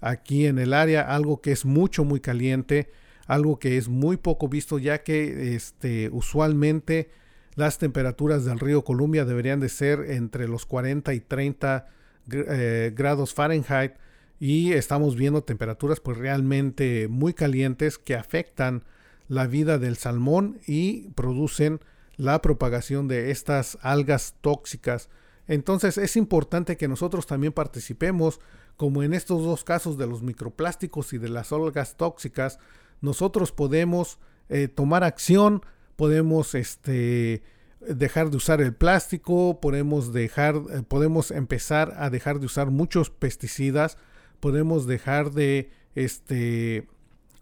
[0.00, 2.90] aquí en el área, algo que es mucho, muy caliente,
[3.26, 7.10] algo que es muy poco visto, ya que este, usualmente
[7.54, 11.86] las temperaturas del río Columbia deberían de ser entre los 40 y 30
[12.30, 13.92] eh, grados Fahrenheit
[14.38, 18.84] y estamos viendo temperaturas pues realmente muy calientes que afectan
[19.28, 21.80] la vida del salmón y producen
[22.16, 25.08] la propagación de estas algas tóxicas.
[25.46, 28.40] Entonces es importante que nosotros también participemos,
[28.76, 32.58] como en estos dos casos de los microplásticos y de las algas tóxicas,
[33.00, 35.62] nosotros podemos eh, tomar acción,
[35.96, 37.42] podemos este,
[37.80, 43.10] dejar de usar el plástico, podemos dejar, eh, podemos empezar a dejar de usar muchos
[43.10, 43.96] pesticidas,
[44.38, 46.86] podemos dejar de este,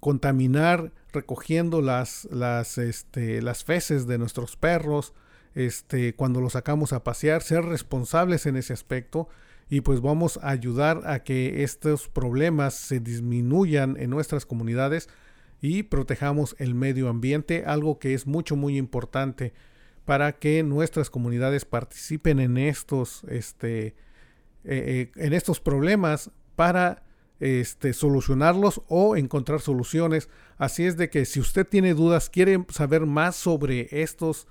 [0.01, 5.15] contaminar recogiendo las, las, este, las feces de nuestros perros,
[5.55, 9.29] este, cuando los sacamos a pasear, ser responsables en ese aspecto.
[9.71, 15.11] Y pues vamos a ayudar a que estos problemas se disminuyan en nuestras comunidades
[15.61, 19.53] y protejamos el medio ambiente, algo que es mucho muy importante
[20.09, 23.95] para que nuestras comunidades participen en estos, este, eh,
[24.65, 27.03] eh, en estos problemas para
[27.41, 30.31] este, solucionarlos o encontrar soluciones.
[30.57, 34.47] Así es de que si usted tiene dudas, quiere saber más sobre estos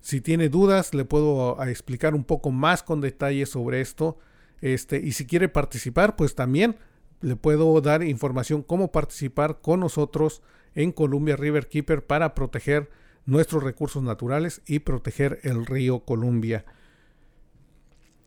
[0.00, 4.16] si tiene dudas, le puedo explicar un poco más con detalle sobre esto.
[4.60, 6.76] Este, y si quiere participar, pues también
[7.20, 10.42] le puedo dar información cómo participar con nosotros
[10.74, 12.90] en Columbia River Keeper para proteger
[13.26, 16.64] nuestros recursos naturales y proteger el río Columbia.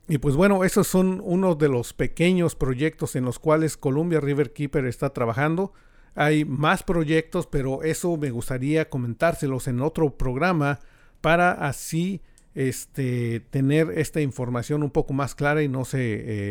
[0.07, 4.51] Y pues bueno, esos son uno de los pequeños proyectos en los cuales Columbia River
[4.51, 5.73] Keeper está trabajando.
[6.15, 10.79] Hay más proyectos, pero eso me gustaría comentárselos en otro programa
[11.21, 12.21] para así
[12.55, 15.99] este, tener esta información un poco más clara y no se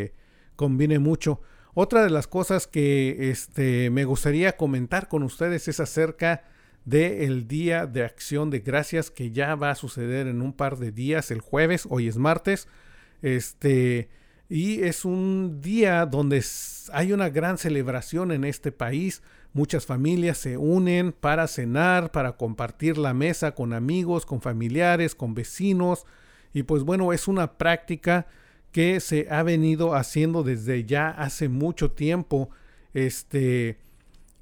[0.02, 0.14] eh,
[0.56, 1.40] combine mucho.
[1.74, 6.42] Otra de las cosas que este, me gustaría comentar con ustedes es acerca
[6.84, 10.92] del Día de Acción de Gracias que ya va a suceder en un par de
[10.92, 12.66] días, el jueves, hoy es martes.
[13.22, 14.08] Este,
[14.50, 16.44] y es un día donde
[16.92, 19.22] hay una gran celebración en este país.
[19.52, 25.34] Muchas familias se unen para cenar, para compartir la mesa con amigos, con familiares, con
[25.34, 26.04] vecinos.
[26.52, 28.26] Y pues bueno, es una práctica
[28.72, 32.50] que se ha venido haciendo desde ya hace mucho tiempo.
[32.92, 33.78] Este,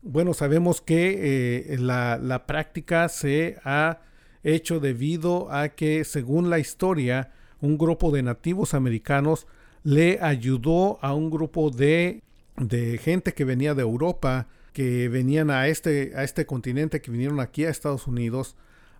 [0.00, 4.00] bueno, sabemos que eh, la, la, práctica se ha
[4.42, 9.46] hecho debido a que, según la historia, un grupo de nativos americanos
[9.88, 12.22] le ayudó a un grupo de,
[12.58, 17.40] de gente que venía de Europa, que venían a este, a este continente, que vinieron
[17.40, 18.54] aquí a Estados Unidos,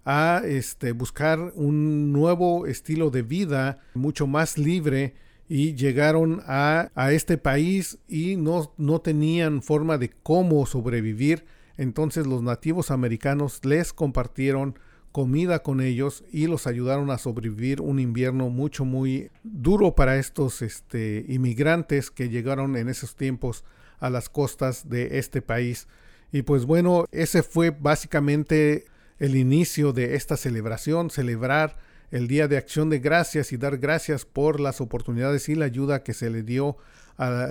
[0.07, 5.13] a este, buscar un nuevo estilo de vida mucho más libre
[5.47, 11.45] y llegaron a, a este país y no, no tenían forma de cómo sobrevivir.
[11.77, 14.79] Entonces los nativos americanos les compartieron
[15.13, 20.63] comida con ellos y los ayudaron a sobrevivir un invierno mucho muy duro para estos
[20.63, 23.65] este, inmigrantes que llegaron en esos tiempos
[23.99, 25.89] a las costas de este país.
[26.31, 28.85] Y pues bueno, ese fue básicamente
[29.19, 31.77] el inicio de esta celebración, celebrar
[32.11, 36.03] el Día de Acción de Gracias y dar gracias por las oportunidades y la ayuda
[36.03, 36.77] que se le dio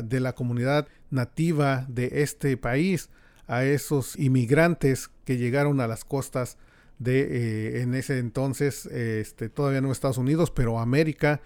[0.04, 3.10] de la comunidad nativa de este país
[3.48, 6.58] a esos inmigrantes que llegaron a las costas
[7.00, 11.42] de eh, en ese entonces este, todavía no Estados Unidos pero América.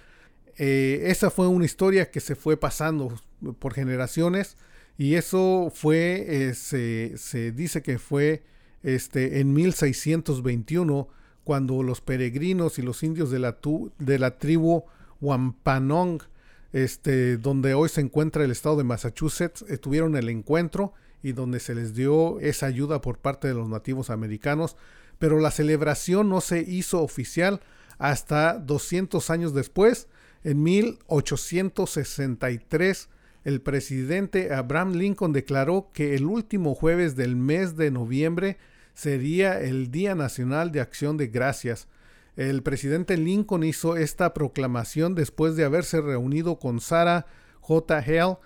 [0.58, 3.20] Eh, esa fue una historia que se fue pasando
[3.60, 4.58] por generaciones
[4.98, 8.44] y eso fue eh, se, se dice que fue
[8.84, 11.08] este, en 1621,
[11.44, 13.58] cuando los peregrinos y los indios de la,
[14.00, 14.86] de la tribu
[15.22, 16.28] Wampanoag,
[16.74, 21.76] este, donde hoy se encuentra el estado de Massachusetts, tuvieron el encuentro y donde se
[21.76, 24.76] les dio esa ayuda por parte de los nativos americanos,
[25.22, 27.62] pero la celebración no se hizo oficial
[28.00, 30.08] hasta 200 años después,
[30.44, 33.08] en 1863,
[33.44, 38.58] el presidente Abraham Lincoln declaró que el último jueves del mes de noviembre
[38.96, 41.88] sería el Día Nacional de Acción de Gracias.
[42.36, 47.28] El presidente Lincoln hizo esta proclamación después de haberse reunido con Sarah
[47.60, 48.00] J.
[48.00, 48.38] Hale,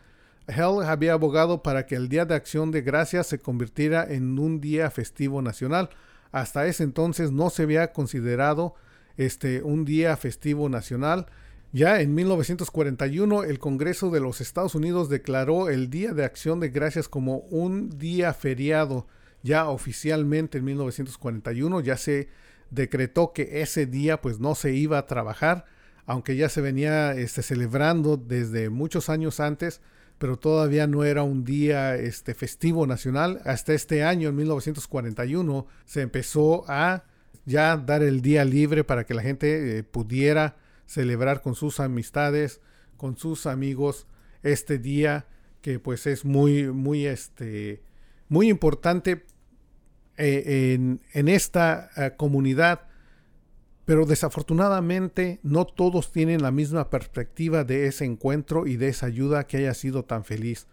[0.47, 4.59] Hell había abogado para que el Día de Acción de Gracias se convirtiera en un
[4.59, 5.89] día festivo nacional.
[6.35, 8.75] Hasta ese entonces no se había considerado
[9.15, 11.27] este, un día festivo nacional.
[11.71, 16.67] Ya en 1941 el Congreso de los Estados Unidos declaró el Día de Acción de
[16.67, 19.07] Gracias como un día feriado.
[19.43, 22.27] Ya oficialmente en 1941 ya se
[22.69, 25.63] decretó que ese día pues no se iba a trabajar,
[26.05, 29.79] aunque ya se venía este, celebrando desde muchos años antes,
[30.17, 33.41] pero todavía no era un día este, festivo nacional.
[33.45, 37.03] Hasta este año, en 1941, se empezó a
[37.45, 40.55] ya dar el día libre para que la gente eh, pudiera
[40.87, 42.61] celebrar con sus amistades,
[42.97, 44.07] con sus amigos
[44.43, 45.25] este día
[45.61, 47.81] que pues es muy muy este
[48.29, 49.25] muy importante
[50.17, 52.87] eh, en, en, esta eh, comunidad
[53.85, 59.47] pero desafortunadamente no todos tienen la misma perspectiva de ese encuentro y de esa ayuda
[59.47, 60.67] que haya sido tan feliz.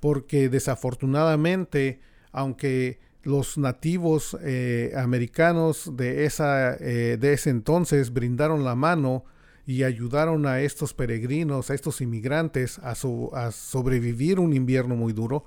[0.00, 2.00] Porque desafortunadamente
[2.34, 9.24] aunque los nativos eh, americanos de, esa, eh, de ese entonces brindaron la mano
[9.66, 15.46] y ayudaron a estos peregrinos, a estos inmigrantes a, a sobrevivir un invierno muy duro,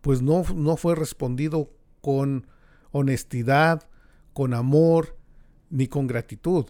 [0.00, 1.70] pues no, no fue respondido
[2.00, 2.46] con
[2.92, 3.88] honestidad,
[4.32, 5.16] con amor,
[5.70, 6.66] ni con gratitud.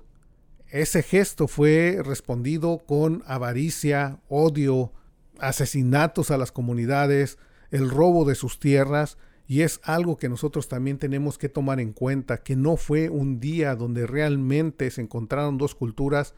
[0.68, 4.92] Ese gesto fue respondido con avaricia, odio,
[5.38, 7.38] asesinatos a las comunidades,
[7.70, 9.16] el robo de sus tierras
[9.48, 13.38] y es algo que nosotros también tenemos que tomar en cuenta, que no fue un
[13.38, 16.34] día donde realmente se encontraron dos culturas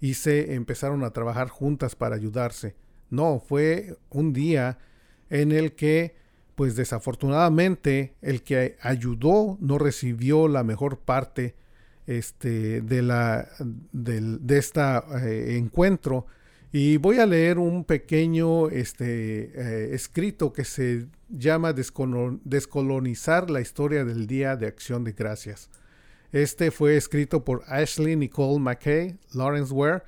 [0.00, 2.74] y se empezaron a trabajar juntas para ayudarse.
[3.10, 4.78] No, fue un día
[5.30, 6.16] en el que,
[6.56, 11.54] pues desafortunadamente, el que ayudó no recibió la mejor parte
[12.08, 13.48] este, de, la,
[13.92, 16.26] de este encuentro
[16.72, 24.04] y voy a leer un pequeño este, eh, escrito que se llama Descolonizar la historia
[24.04, 25.70] del Día de Acción de Gracias.
[26.32, 30.02] Este fue escrito por Ashley Nicole McKay, Lawrence Ware,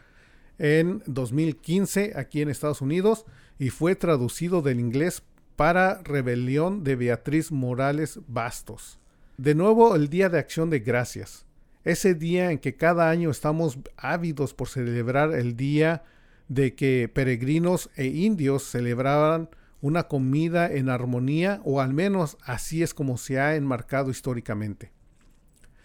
[0.58, 3.24] en 2015 aquí en Estados Unidos
[3.58, 5.22] y fue traducido del inglés
[5.56, 8.98] para Rebelión de Beatriz Morales Bastos.
[9.38, 11.46] De nuevo, el Día de Acción de Gracias.
[11.84, 16.04] Ese día en que cada año estamos ávidos por celebrar el Día
[16.48, 19.48] de que peregrinos e indios celebraban
[19.80, 24.92] una comida en armonía, o al menos así es como se ha enmarcado históricamente.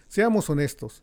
[0.08, 1.02] Seamos honestos,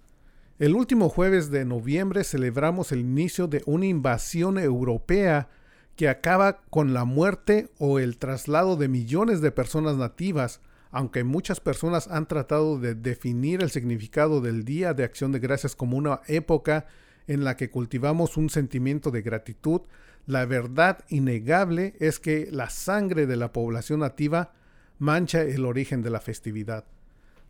[0.60, 5.50] el último jueves de noviembre celebramos el inicio de una invasión europea
[5.96, 10.62] que acaba con la muerte o el traslado de millones de personas nativas,
[10.94, 15.76] aunque muchas personas han tratado de definir el significado del Día de Acción de Gracias
[15.76, 16.86] como una época
[17.26, 19.82] en la que cultivamos un sentimiento de gratitud,
[20.28, 24.54] la verdad innegable es que la sangre de la población nativa
[25.00, 26.86] mancha el origen de la festividad.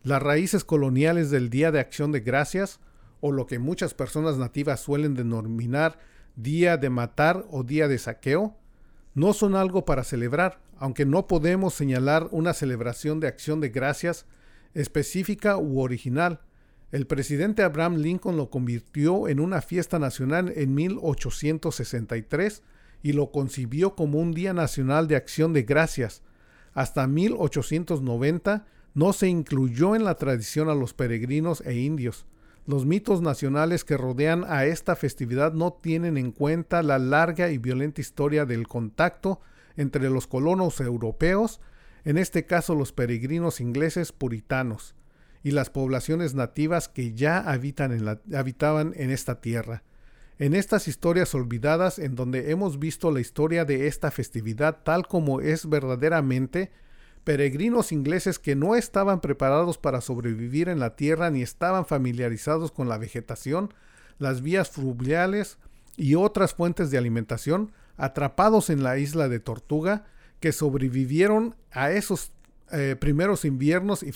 [0.02, 2.80] Las raíces coloniales del Día de Acción de Gracias,
[3.20, 5.98] o lo que muchas personas nativas suelen denominar
[6.34, 8.56] Día de Matar o Día de Saqueo,
[9.14, 14.26] no son algo para celebrar, aunque no podemos señalar una celebración de acción de gracias
[14.74, 16.40] específica u original,
[16.94, 22.62] el presidente Abraham Lincoln lo convirtió en una fiesta nacional en 1863
[23.02, 26.22] y lo concibió como un Día Nacional de Acción de Gracias.
[26.72, 32.26] Hasta 1890 no se incluyó en la tradición a los peregrinos e indios.
[32.66, 37.58] Los mitos nacionales que rodean a esta festividad no tienen en cuenta la larga y
[37.58, 39.40] violenta historia del contacto
[39.76, 41.60] entre los colonos europeos,
[42.04, 44.94] en este caso los peregrinos ingleses puritanos
[45.42, 49.82] y las poblaciones nativas que ya habitaban en esta tierra.
[50.38, 55.40] En estas historias olvidadas en donde hemos visto la historia de esta festividad tal como
[55.40, 56.72] es verdaderamente,
[57.24, 62.88] peregrinos ingleses que no estaban preparados para sobrevivir en la tierra ni estaban familiarizados con
[62.88, 63.72] la vegetación,
[64.18, 65.58] las vías fluviales
[65.96, 70.04] y otras fuentes de alimentación, atrapados en la isla de Tortuga,
[70.40, 72.32] que sobrevivieron a esos
[72.70, 74.12] eh, primeros inviernos y,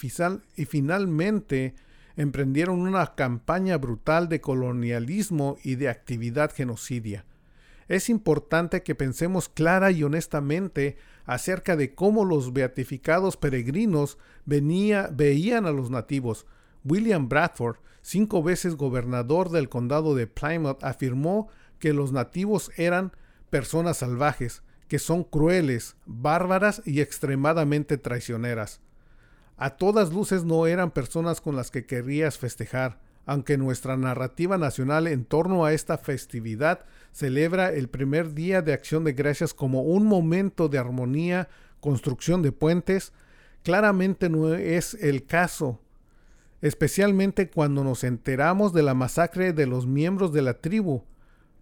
[0.57, 1.75] y finalmente
[2.17, 7.25] emprendieron una campaña brutal de colonialismo y de actividad genocidia.
[7.87, 10.99] Es importante que pensemos clara y honestamente
[11.29, 14.17] acerca de cómo los beatificados peregrinos
[14.47, 16.47] venía, veían a los nativos.
[16.85, 21.49] William Bradford, cinco veces gobernador del condado de Plymouth, afirmó
[21.79, 23.13] que los nativos eran
[23.51, 28.81] personas salvajes, que son crueles, bárbaras y extremadamente traicioneras.
[29.59, 35.07] A todas luces no eran personas con las que querrías festejar, aunque nuestra narrativa nacional
[35.07, 40.07] en torno a esta festividad celebra el primer día de acción de gracias como un
[40.07, 41.49] momento de armonía,
[41.81, 43.13] construcción de puentes,
[43.63, 45.81] claramente no es el caso,
[46.63, 51.03] especialmente cuando nos enteramos de la masacre de los miembros de la tribu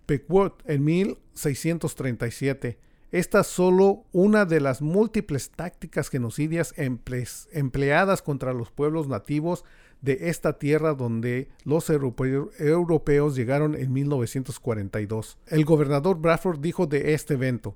[0.07, 2.78] Pequot en 1637.
[3.12, 9.64] Esta es solo una de las múltiples tácticas genocidias empleadas contra los pueblos nativos
[10.07, 15.38] de esta tierra donde los europeos llegaron en 1942.
[15.48, 17.74] El gobernador Bradford dijo de este evento,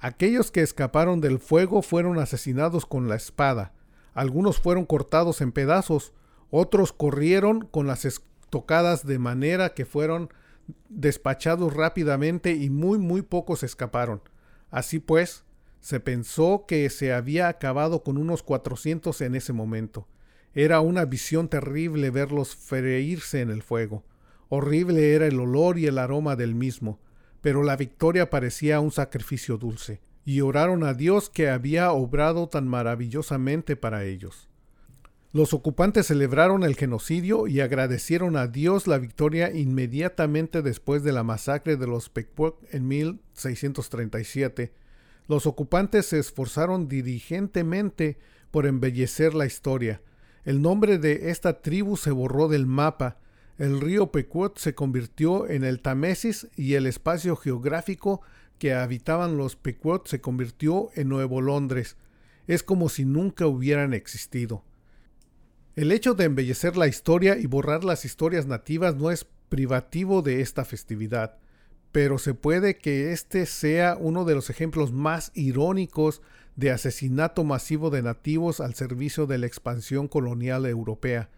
[0.00, 3.72] Aquellos que escaparon del fuego fueron asesinados con la espada,
[4.14, 6.12] algunos fueron cortados en pedazos,
[6.50, 10.30] otros corrieron con las estocadas de manera que fueron
[10.88, 14.22] despachados rápidamente y muy muy pocos escaparon.
[14.72, 15.44] Así pues,
[15.78, 20.08] se pensó que se había acabado con unos 400 en ese momento.
[20.54, 24.04] Era una visión terrible verlos freírse en el fuego.
[24.48, 27.00] Horrible era el olor y el aroma del mismo,
[27.40, 32.68] pero la victoria parecía un sacrificio dulce, y oraron a Dios que había obrado tan
[32.68, 34.48] maravillosamente para ellos.
[35.34, 41.24] Los ocupantes celebraron el genocidio y agradecieron a Dios la victoria inmediatamente después de la
[41.24, 44.72] masacre de los Pequot en 1637.
[45.26, 48.16] Los ocupantes se esforzaron diligentemente
[48.52, 50.00] por embellecer la historia,
[50.44, 53.16] el nombre de esta tribu se borró del mapa.
[53.56, 58.20] El río Pequot se convirtió en el Támesis y el espacio geográfico
[58.58, 61.96] que habitaban los Pequot se convirtió en Nuevo Londres.
[62.46, 64.64] Es como si nunca hubieran existido.
[65.76, 70.40] El hecho de embellecer la historia y borrar las historias nativas no es privativo de
[70.40, 71.38] esta festividad,
[71.90, 76.22] pero se puede que este sea uno de los ejemplos más irónicos
[76.56, 81.30] de asesinato masivo de nativos al servicio de la expansión colonial europea.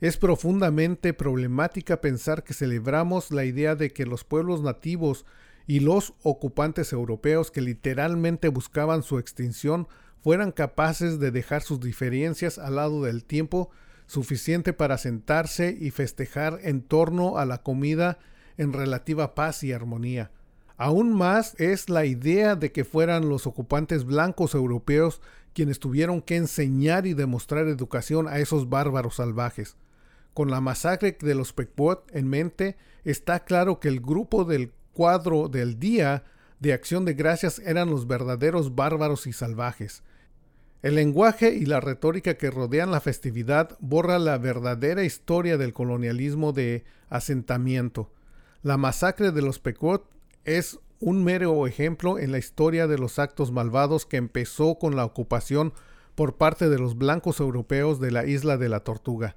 [0.00, 5.26] Es profundamente problemática pensar que celebramos la idea de que los pueblos nativos
[5.66, 9.88] y los ocupantes europeos que literalmente buscaban su extinción
[10.22, 13.70] fueran capaces de dejar sus diferencias al lado del tiempo
[14.06, 18.18] suficiente para sentarse y festejar en torno a la comida
[18.56, 20.30] en relativa paz y armonía.
[20.78, 25.20] Aún más es la idea de que fueran los ocupantes blancos europeos
[25.52, 29.76] quienes tuvieron que enseñar y demostrar educación a esos bárbaros salvajes.
[30.34, 35.48] Con la masacre de los Pequot en mente, está claro que el grupo del cuadro
[35.48, 36.22] del día
[36.60, 40.04] de acción de gracias eran los verdaderos bárbaros y salvajes.
[40.82, 46.52] El lenguaje y la retórica que rodean la festividad borra la verdadera historia del colonialismo
[46.52, 48.12] de asentamiento.
[48.62, 50.08] La masacre de los Pequot
[50.44, 55.04] es un mero ejemplo en la historia de los actos malvados que empezó con la
[55.04, 55.72] ocupación
[56.14, 59.36] por parte de los blancos europeos de la isla de la Tortuga.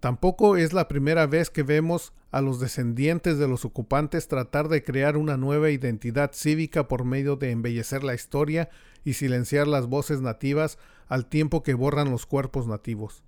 [0.00, 4.84] Tampoco es la primera vez que vemos a los descendientes de los ocupantes tratar de
[4.84, 8.68] crear una nueva identidad cívica por medio de embellecer la historia
[9.04, 10.78] y silenciar las voces nativas
[11.08, 13.24] al tiempo que borran los cuerpos nativos.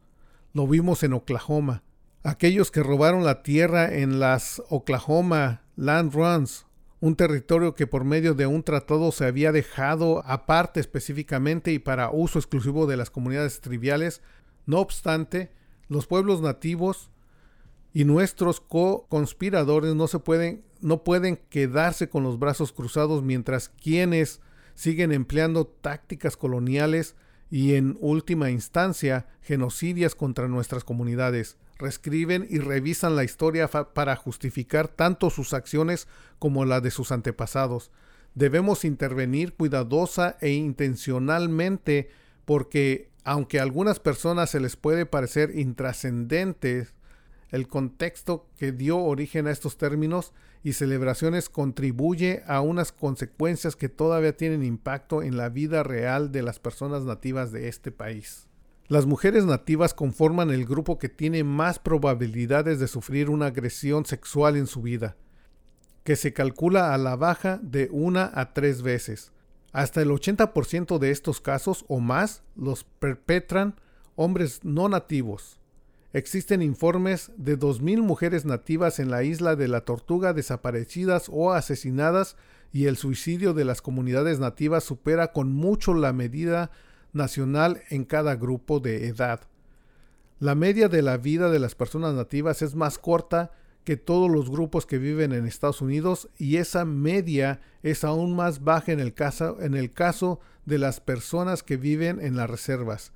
[0.53, 1.83] Lo vimos en Oklahoma.
[2.23, 6.67] Aquellos que robaron la tierra en las Oklahoma Land Runs
[7.01, 12.11] un territorio que por medio de un tratado se había dejado aparte específicamente y para
[12.11, 14.23] uso exclusivo de las comunidades triviales.
[14.67, 15.51] No obstante,
[15.89, 17.11] los pueblos nativos
[17.95, 24.41] y nuestros co-conspiradores no se pueden no pueden quedarse con los brazos cruzados mientras quienes
[24.75, 27.17] siguen empleando tácticas coloniales
[27.51, 34.89] y en última instancia genocidias contra nuestras comunidades reescriben y revisan la historia para justificar
[34.89, 36.07] tanto sus acciones
[36.39, 37.91] como la de sus antepasados.
[38.35, 42.11] Debemos intervenir cuidadosa e intencionalmente
[42.45, 46.89] porque aunque a algunas personas se les puede parecer intrascendente
[47.51, 53.89] el contexto que dio origen a estos términos y celebraciones contribuye a unas consecuencias que
[53.89, 58.50] todavía tienen impacto en la vida real de las personas nativas de este país.
[58.91, 64.57] Las mujeres nativas conforman el grupo que tiene más probabilidades de sufrir una agresión sexual
[64.57, 65.17] en su vida,
[66.03, 69.31] que se calcula a la baja de una a tres veces.
[69.71, 73.77] Hasta el 80% de estos casos o más los perpetran
[74.17, 75.61] hombres no nativos.
[76.13, 82.37] Existen informes de 2.000 mujeres nativas en la isla de la Tortuga desaparecidas o asesinadas
[82.73, 86.73] y el suicidio de las comunidades nativas supera con mucho la medida
[87.13, 89.41] nacional en cada grupo de edad.
[90.39, 93.51] La media de la vida de las personas nativas es más corta
[93.85, 98.63] que todos los grupos que viven en Estados Unidos y esa media es aún más
[98.63, 103.13] baja en el caso, de las personas que viven en las reservas.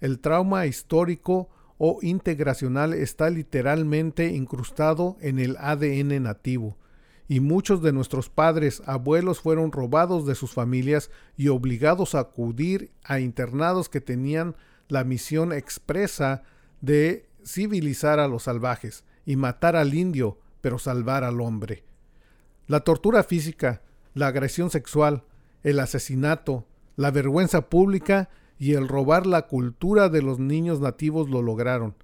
[0.00, 6.76] El trauma histórico o integracional está literalmente incrustado en el ADN nativo,
[7.28, 12.90] y muchos de nuestros padres, abuelos fueron robados de sus familias y obligados a acudir
[13.04, 14.56] a internados que tenían
[14.88, 16.42] la misión expresa
[16.80, 21.84] de civilizar a los salvajes y matar al indio, pero salvar al hombre.
[22.66, 23.82] La tortura física,
[24.14, 25.24] la agresión sexual,
[25.62, 26.66] el asesinato,
[26.96, 31.94] la vergüenza pública y el robar la cultura de los niños nativos lo lograron.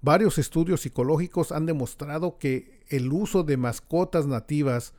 [0.00, 4.94] Varios estudios psicológicos han demostrado que el uso de mascotas nativas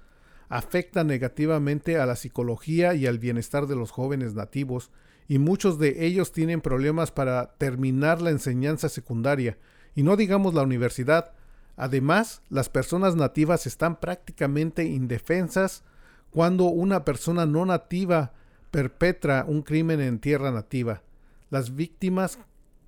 [0.50, 4.92] afecta negativamente a la psicología y al bienestar de los jóvenes nativos,
[5.28, 9.58] y muchos de ellos tienen problemas para terminar la enseñanza secundaria,
[9.96, 11.34] y no digamos la universidad.
[11.76, 15.84] Además, las personas nativas están prácticamente indefensas
[16.30, 18.34] cuando una persona no nativa
[18.70, 21.04] perpetra un crimen en tierra nativa.
[21.50, 22.40] Las víctimas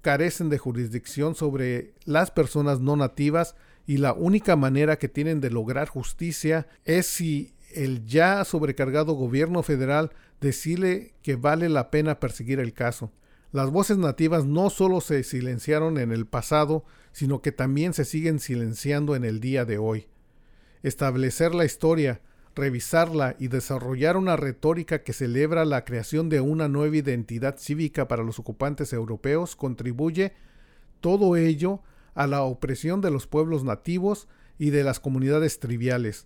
[0.01, 3.55] carecen de jurisdicción sobre las personas no nativas
[3.88, 9.61] y la única manera que tienen de lograr justicia es si el ya sobrecargado gobierno
[9.63, 10.11] federal
[10.41, 13.11] decide que vale la pena perseguir el caso.
[13.51, 18.39] Las voces nativas no solo se silenciaron en el pasado, sino que también se siguen
[18.39, 20.07] silenciando en el día de hoy.
[20.83, 22.21] Establecer la historia,
[22.55, 28.23] revisarla y desarrollar una retórica que celebra la creación de una nueva identidad cívica para
[28.23, 30.33] los ocupantes europeos contribuye
[31.01, 31.81] todo ello
[32.16, 36.26] a la opresión de los pueblos nativos y de las comunidades triviales.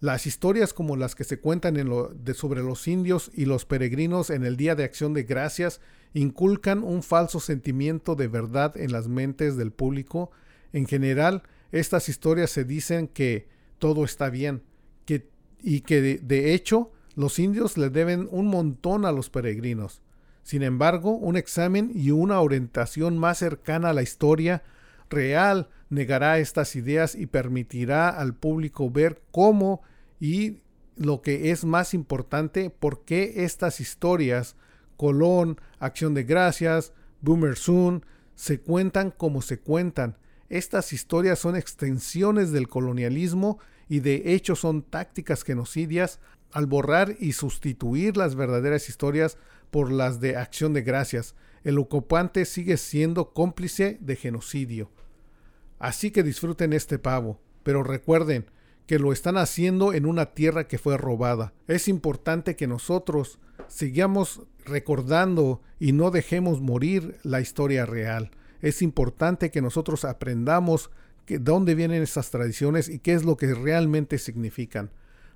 [0.00, 1.76] Las historias como las que se cuentan
[2.34, 5.80] sobre los indios y los peregrinos en el Día de Acción de Gracias
[6.12, 10.30] inculcan un falso sentimiento de verdad en las mentes del público.
[10.72, 14.62] En general, estas historias se dicen que todo está bien,
[15.06, 15.28] que,
[15.62, 20.02] y que de, de hecho los indios le deben un montón a los peregrinos.
[20.42, 24.62] Sin embargo, un examen y una orientación más cercana a la historia
[25.14, 29.82] real negará estas ideas y permitirá al público ver cómo
[30.20, 30.60] y
[30.96, 34.56] lo que es más importante, por qué estas historias,
[34.96, 38.04] Colón, Acción de Gracias, Boomer Soon,
[38.34, 40.16] se cuentan como se cuentan.
[40.48, 43.58] Estas historias son extensiones del colonialismo
[43.88, 46.20] y de hecho son tácticas genocidias
[46.52, 49.36] al borrar y sustituir las verdaderas historias
[49.70, 51.34] por las de acción de gracias.
[51.64, 54.90] El ocupante sigue siendo cómplice de genocidio.
[55.78, 58.46] Así que disfruten este pavo, pero recuerden
[58.86, 61.52] que lo están haciendo en una tierra que fue robada.
[61.66, 68.30] Es importante que nosotros sigamos recordando y no dejemos morir la historia real.
[68.60, 70.90] Es importante que nosotros aprendamos
[71.26, 74.90] de dónde vienen estas tradiciones y qué es lo que realmente significan.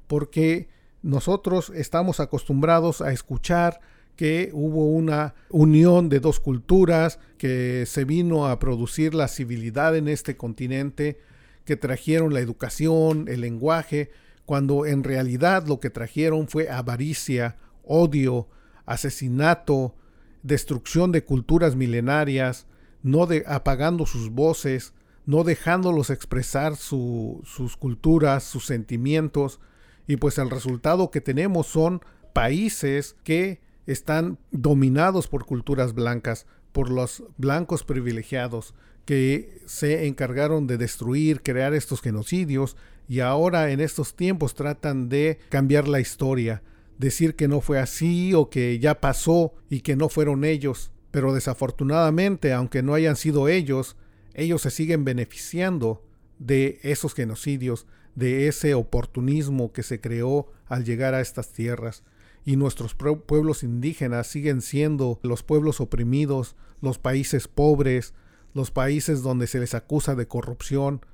[0.06, 0.68] Porque
[1.02, 3.80] nosotros estamos acostumbrados a escuchar
[4.18, 10.08] que hubo una unión de dos culturas, que se vino a producir la civilidad en
[10.08, 11.20] este continente,
[11.64, 14.10] que trajeron la educación, el lenguaje,
[14.44, 18.48] cuando en realidad lo que trajeron fue avaricia, odio,
[18.86, 19.94] asesinato,
[20.42, 22.66] destrucción de culturas milenarias,
[23.04, 24.94] no de, apagando sus voces,
[25.26, 29.60] no dejándolos expresar sus culturas, sus sentimientos,
[30.08, 32.00] y pues el resultado que tenemos son
[32.32, 38.74] países que están dominados por culturas blancas, por los blancos privilegiados
[39.06, 42.76] que se encargaron de destruir, crear estos genocidios
[43.08, 46.62] y ahora en estos tiempos tratan de cambiar la historia,
[46.98, 50.92] decir que no fue así o que ya pasó y que no fueron ellos.
[51.10, 53.96] Pero desafortunadamente, aunque no hayan sido ellos,
[54.34, 56.04] ellos se siguen beneficiando
[56.38, 62.04] de esos genocidios, de ese oportunismo que se creó al llegar a estas tierras
[62.48, 68.14] y nuestros pueblos indígenas siguen siendo los pueblos oprimidos, los países pobres,
[68.54, 71.04] los países donde se les acusa de corrupción,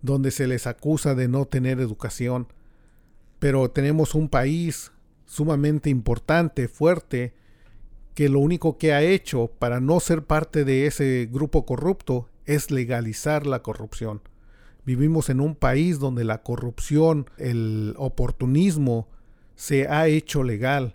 [0.00, 2.50] donde se les acusa de no tener educación.
[3.38, 4.90] Pero tenemos un país
[5.26, 7.34] sumamente importante, fuerte,
[8.14, 12.70] que lo único que ha hecho para no ser parte de ese grupo corrupto es
[12.70, 14.22] legalizar la corrupción.
[14.86, 19.06] Vivimos en un país donde la corrupción, el oportunismo,
[19.58, 20.94] se ha hecho legal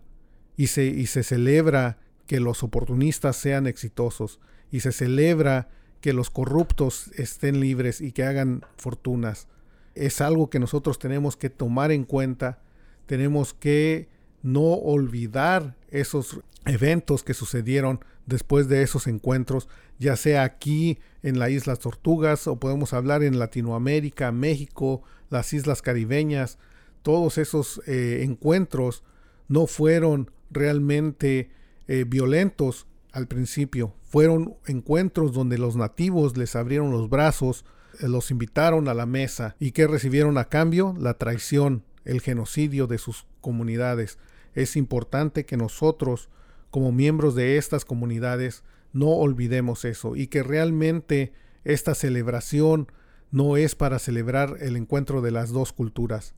[0.55, 1.97] y se, y se celebra
[2.28, 4.39] que los oportunistas sean exitosos
[4.72, 5.68] y se celebra
[5.99, 9.49] que los corruptos estén libres y que hagan fortunas.
[9.95, 12.61] Es algo que nosotros tenemos que tomar en cuenta,
[13.05, 14.07] tenemos que
[14.43, 19.68] no olvidar esos eventos que sucedieron después de esos encuentros,
[19.99, 25.82] ya sea aquí en las Islas Tortugas o podemos hablar en Latinoamérica, México, las Islas
[25.82, 26.57] Caribeñas,
[27.04, 29.04] todos esos eh, encuentros
[29.47, 31.51] no fueron realmente
[31.88, 33.93] eh, violentos, al principio.
[34.01, 37.64] Fueron encuentros donde los nativos les abrieron los brazos,
[38.01, 42.88] eh, los invitaron a la mesa y que recibieron a cambio la traición, el genocidio
[42.88, 44.18] de sus comunidades.
[44.56, 46.30] Es importante que nosotros,
[46.72, 51.34] como miembros de estas comunidades, no olvidemos eso y que realmente
[51.64, 52.91] esta celebración
[53.32, 56.36] no es para celebrar el encuentro de las dos culturas,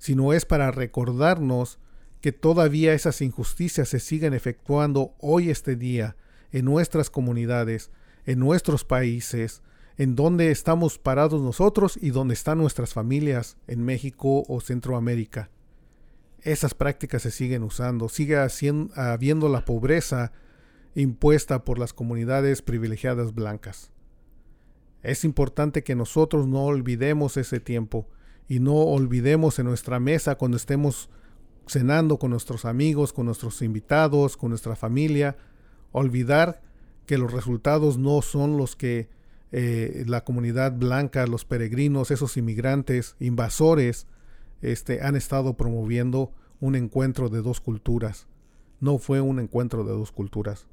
[0.00, 1.78] sino es para recordarnos
[2.22, 6.16] que todavía esas injusticias se siguen efectuando hoy este día
[6.52, 7.90] en nuestras comunidades,
[8.24, 9.62] en nuestros países,
[9.98, 15.50] en donde estamos parados nosotros y donde están nuestras familias en México o Centroamérica.
[16.40, 18.38] Esas prácticas se siguen usando, sigue
[18.94, 20.32] habiendo la pobreza
[20.94, 23.90] impuesta por las comunidades privilegiadas blancas.
[25.02, 28.08] Es importante que nosotros no olvidemos ese tiempo
[28.50, 31.08] y no olvidemos en nuestra mesa cuando estemos
[31.68, 35.36] cenando con nuestros amigos, con nuestros invitados, con nuestra familia,
[35.92, 36.60] olvidar
[37.06, 39.08] que los resultados no son los que
[39.52, 44.08] eh, la comunidad blanca, los peregrinos, esos inmigrantes, invasores,
[44.62, 48.26] este, han estado promoviendo un encuentro de dos culturas.
[48.80, 50.66] No fue un encuentro de dos culturas.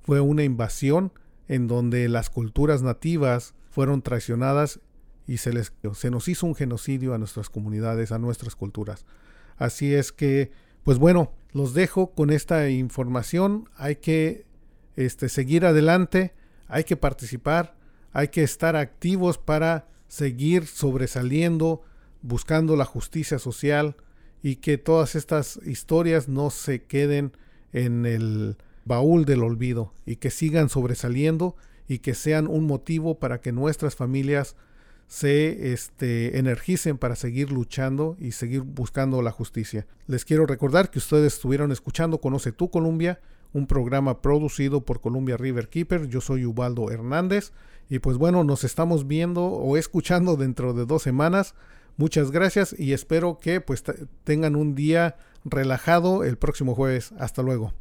[0.00, 1.12] Fue una invasión
[1.48, 4.80] en donde las culturas nativas fueron traicionadas
[5.32, 9.06] y se, les, se nos hizo un genocidio a nuestras comunidades, a nuestras culturas.
[9.56, 10.50] Así es que,
[10.84, 13.70] pues bueno, los dejo con esta información.
[13.76, 14.44] Hay que
[14.94, 16.34] este, seguir adelante,
[16.68, 17.74] hay que participar,
[18.12, 21.80] hay que estar activos para seguir sobresaliendo,
[22.20, 23.96] buscando la justicia social
[24.42, 27.32] y que todas estas historias no se queden
[27.72, 31.56] en el baúl del olvido y que sigan sobresaliendo
[31.88, 34.56] y que sean un motivo para que nuestras familias
[35.12, 39.86] se este, energicen para seguir luchando y seguir buscando la justicia.
[40.06, 43.20] Les quiero recordar que ustedes estuvieron escuchando Conoce tu Colombia,
[43.52, 46.08] un programa producido por Columbia River Keeper.
[46.08, 47.52] Yo soy Ubaldo Hernández
[47.90, 51.54] y pues bueno, nos estamos viendo o escuchando dentro de dos semanas.
[51.98, 53.84] Muchas gracias y espero que pues
[54.24, 57.12] tengan un día relajado el próximo jueves.
[57.18, 57.74] Hasta luego.